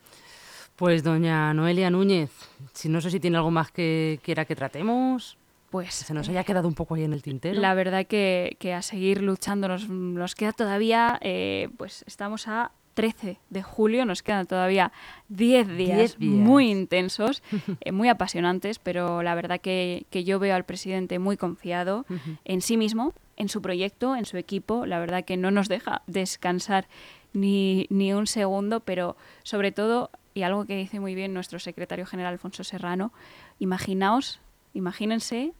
Pues 0.76 1.02
doña 1.02 1.52
Noelia 1.54 1.90
Núñez, 1.90 2.31
si 2.72 2.88
no 2.88 3.00
sé 3.00 3.11
si 3.11 3.18
tiene 3.18 3.37
algo 3.37 3.50
más 3.50 3.72
que 3.72 4.20
quiera 4.22 4.44
que 4.44 4.54
tratemos 4.54 5.37
pues 5.70 5.94
se 5.94 6.14
nos 6.14 6.28
haya 6.28 6.44
quedado 6.44 6.68
un 6.68 6.74
poco 6.74 6.94
ahí 6.94 7.04
en 7.04 7.12
el 7.12 7.22
tintero. 7.22 7.61
La 7.61 7.74
verdad 7.74 8.07
que, 8.07 8.57
que 8.59 8.72
a 8.72 8.83
seguir 8.83 9.22
luchando 9.22 9.68
nos, 9.68 10.35
queda 10.35 10.52
todavía, 10.52 11.18
eh, 11.20 11.68
pues 11.76 12.04
estamos 12.07 12.48
a 12.48 12.72
13 12.94 13.38
de 13.50 13.62
julio, 13.62 14.04
nos 14.04 14.22
quedan 14.22 14.46
todavía 14.46 14.92
10 15.28 15.68
días, 15.76 16.18
muy 16.18 16.70
intensos, 16.70 17.42
eh, 17.81 17.92
muy 17.92 18.09
apasionantes, 18.09 18.78
pero 18.78 19.22
la 19.22 19.35
verdad 19.35 19.61
que, 19.61 20.07
que, 20.11 20.24
yo 20.24 20.38
veo 20.38 20.54
al 20.54 20.64
presidente 20.64 21.18
muy 21.18 21.37
confiado 21.37 22.07
en 22.44 22.61
sí 22.61 22.76
mismo, 22.76 23.14
en 23.37 23.48
su 23.48 23.62
proyecto, 23.62 24.16
en 24.16 24.24
su 24.24 24.37
equipo, 24.37 24.85
la 24.85 24.98
verdad 24.98 25.24
que 25.24 25.37
no 25.37 25.50
nos 25.50 25.68
deja 25.68 26.02
descansar 26.09 26.88
ni, 27.33 27.87
ni 27.90 28.12
un 28.12 28.26
segundo, 28.26 28.81
pero 28.81 29.16
sobre 29.44 29.70
todo, 29.70 30.11
y 30.35 30.42
algo 30.42 30.64
que 30.64 30.76
dice 30.76 30.98
muy 30.98 31.14
bien 31.14 31.35
nuestro 31.35 31.61
secretario 31.61 32.04
general 32.04 32.33
Alfonso 32.33 32.64
Serrano, 32.64 33.12
imaginaos 33.61 34.40
Imagínense 34.74 35.52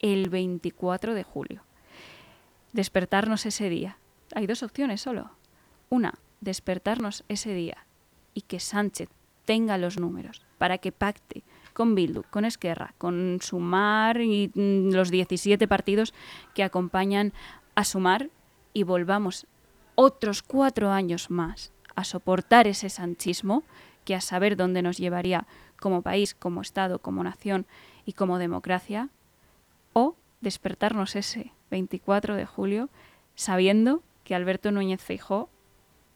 el 0.00 0.28
24 0.28 1.14
de 1.14 1.22
julio. 1.22 1.62
Despertarnos 2.72 3.46
ese 3.46 3.68
día. 3.68 3.98
Hay 4.34 4.46
dos 4.46 4.62
opciones 4.62 5.02
solo. 5.02 5.30
Una, 5.88 6.14
despertarnos 6.40 7.24
ese 7.28 7.54
día 7.54 7.86
y 8.34 8.42
que 8.42 8.60
Sánchez 8.60 9.08
tenga 9.44 9.78
los 9.78 9.98
números 9.98 10.42
para 10.58 10.78
que 10.78 10.92
pacte 10.92 11.42
con 11.72 11.94
Bildu, 11.94 12.22
con 12.30 12.44
Esquerra, 12.44 12.94
con 12.98 13.38
Sumar 13.40 14.20
y 14.20 14.50
mm, 14.54 14.92
los 14.92 15.10
17 15.10 15.66
partidos 15.66 16.14
que 16.54 16.62
acompañan 16.62 17.32
a 17.74 17.84
Sumar 17.84 18.30
y 18.72 18.82
volvamos 18.82 19.46
otros 19.94 20.42
cuatro 20.42 20.90
años 20.90 21.30
más 21.30 21.72
a 21.94 22.04
soportar 22.04 22.66
ese 22.66 22.88
sanchismo 22.88 23.64
que 24.04 24.14
a 24.14 24.20
saber 24.20 24.56
dónde 24.56 24.82
nos 24.82 24.98
llevaría 24.98 25.46
como 25.80 26.02
país, 26.02 26.34
como 26.34 26.62
Estado, 26.62 27.00
como 27.00 27.22
nación 27.22 27.66
y 28.04 28.12
como 28.12 28.38
democracia, 28.38 29.08
despertarnos 30.40 31.16
ese 31.16 31.52
24 31.70 32.34
de 32.36 32.46
julio 32.46 32.88
sabiendo 33.34 34.02
que 34.24 34.34
Alberto 34.34 34.70
Núñez 34.70 35.02
Feijó 35.02 35.48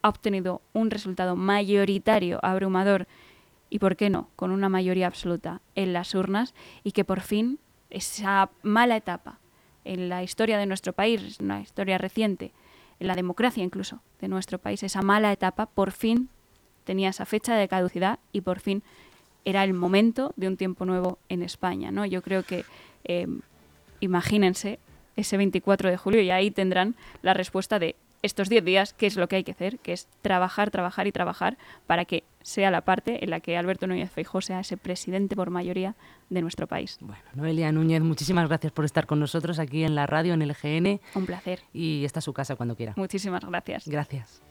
ha 0.01 0.09
obtenido 0.09 0.61
un 0.73 0.91
resultado 0.91 1.35
mayoritario, 1.35 2.39
abrumador 2.43 3.07
y, 3.69 3.79
por 3.79 3.95
qué 3.95 4.09
no, 4.09 4.29
con 4.35 4.51
una 4.51 4.69
mayoría 4.69 5.07
absoluta 5.07 5.61
en 5.73 5.93
las 5.93 6.13
urnas 6.13 6.53
y 6.83 6.91
que 6.91 7.03
por 7.03 7.21
fin 7.21 7.59
esa 7.89 8.49
mala 8.61 8.95
etapa 8.95 9.39
en 9.83 10.09
la 10.09 10.23
historia 10.23 10.57
de 10.57 10.65
nuestro 10.65 10.93
país, 10.93 11.39
una 11.39 11.61
historia 11.61 11.97
reciente, 11.97 12.51
en 12.99 13.07
la 13.07 13.15
democracia 13.15 13.63
incluso 13.63 14.01
de 14.21 14.27
nuestro 14.27 14.59
país, 14.59 14.83
esa 14.83 15.01
mala 15.01 15.31
etapa 15.31 15.65
por 15.65 15.91
fin 15.91 16.29
tenía 16.83 17.09
esa 17.09 17.25
fecha 17.25 17.55
de 17.55 17.67
caducidad 17.67 18.19
y 18.31 18.41
por 18.41 18.59
fin 18.59 18.83
era 19.43 19.63
el 19.63 19.73
momento 19.73 20.33
de 20.35 20.47
un 20.47 20.57
tiempo 20.57 20.85
nuevo 20.85 21.19
en 21.29 21.43
España. 21.43 21.91
¿no? 21.91 22.05
Yo 22.05 22.21
creo 22.21 22.43
que, 22.43 22.65
eh, 23.03 23.27
imagínense, 24.05 24.79
ese 25.15 25.37
24 25.37 25.89
de 25.89 25.97
julio 25.97 26.21
y 26.21 26.31
ahí 26.31 26.51
tendrán 26.51 26.95
la 27.21 27.33
respuesta 27.33 27.79
de 27.79 27.95
estos 28.21 28.49
10 28.49 28.65
días, 28.65 28.93
qué 28.93 29.05
es 29.05 29.17
lo 29.17 29.27
que 29.27 29.35
hay 29.35 29.43
que 29.43 29.51
hacer, 29.51 29.77
que 29.79 29.93
es 29.93 30.07
trabajar, 30.21 30.71
trabajar 30.71 31.05
y 31.05 31.11
trabajar 31.11 31.57
para 31.85 32.05
que 32.05 32.23
sea 32.41 32.71
la 32.71 32.81
parte 32.81 33.23
en 33.23 33.29
la 33.29 33.39
que 33.39 33.55
Alberto 33.55 33.85
Núñez 33.85 34.09
Feijóo 34.11 34.41
sea 34.41 34.59
ese 34.59 34.77
presidente 34.77 35.35
por 35.35 35.51
mayoría 35.51 35.95
de 36.29 36.41
nuestro 36.41 36.65
país. 36.65 36.97
Bueno, 37.01 37.21
Noelia 37.35 37.71
Núñez, 37.71 38.01
muchísimas 38.01 38.47
gracias 38.47 38.71
por 38.71 38.85
estar 38.85 39.05
con 39.05 39.19
nosotros 39.19 39.59
aquí 39.59 39.83
en 39.83 39.93
la 39.93 40.07
radio, 40.07 40.33
en 40.33 40.41
el 40.41 40.53
GN. 40.53 40.99
Un 41.13 41.25
placer. 41.25 41.61
Y 41.71 42.03
está 42.03 42.19
a 42.19 42.21
su 42.21 42.33
casa 42.33 42.55
cuando 42.55 42.75
quiera. 42.75 42.93
Muchísimas 42.95 43.45
gracias. 43.45 43.87
Gracias. 43.87 44.41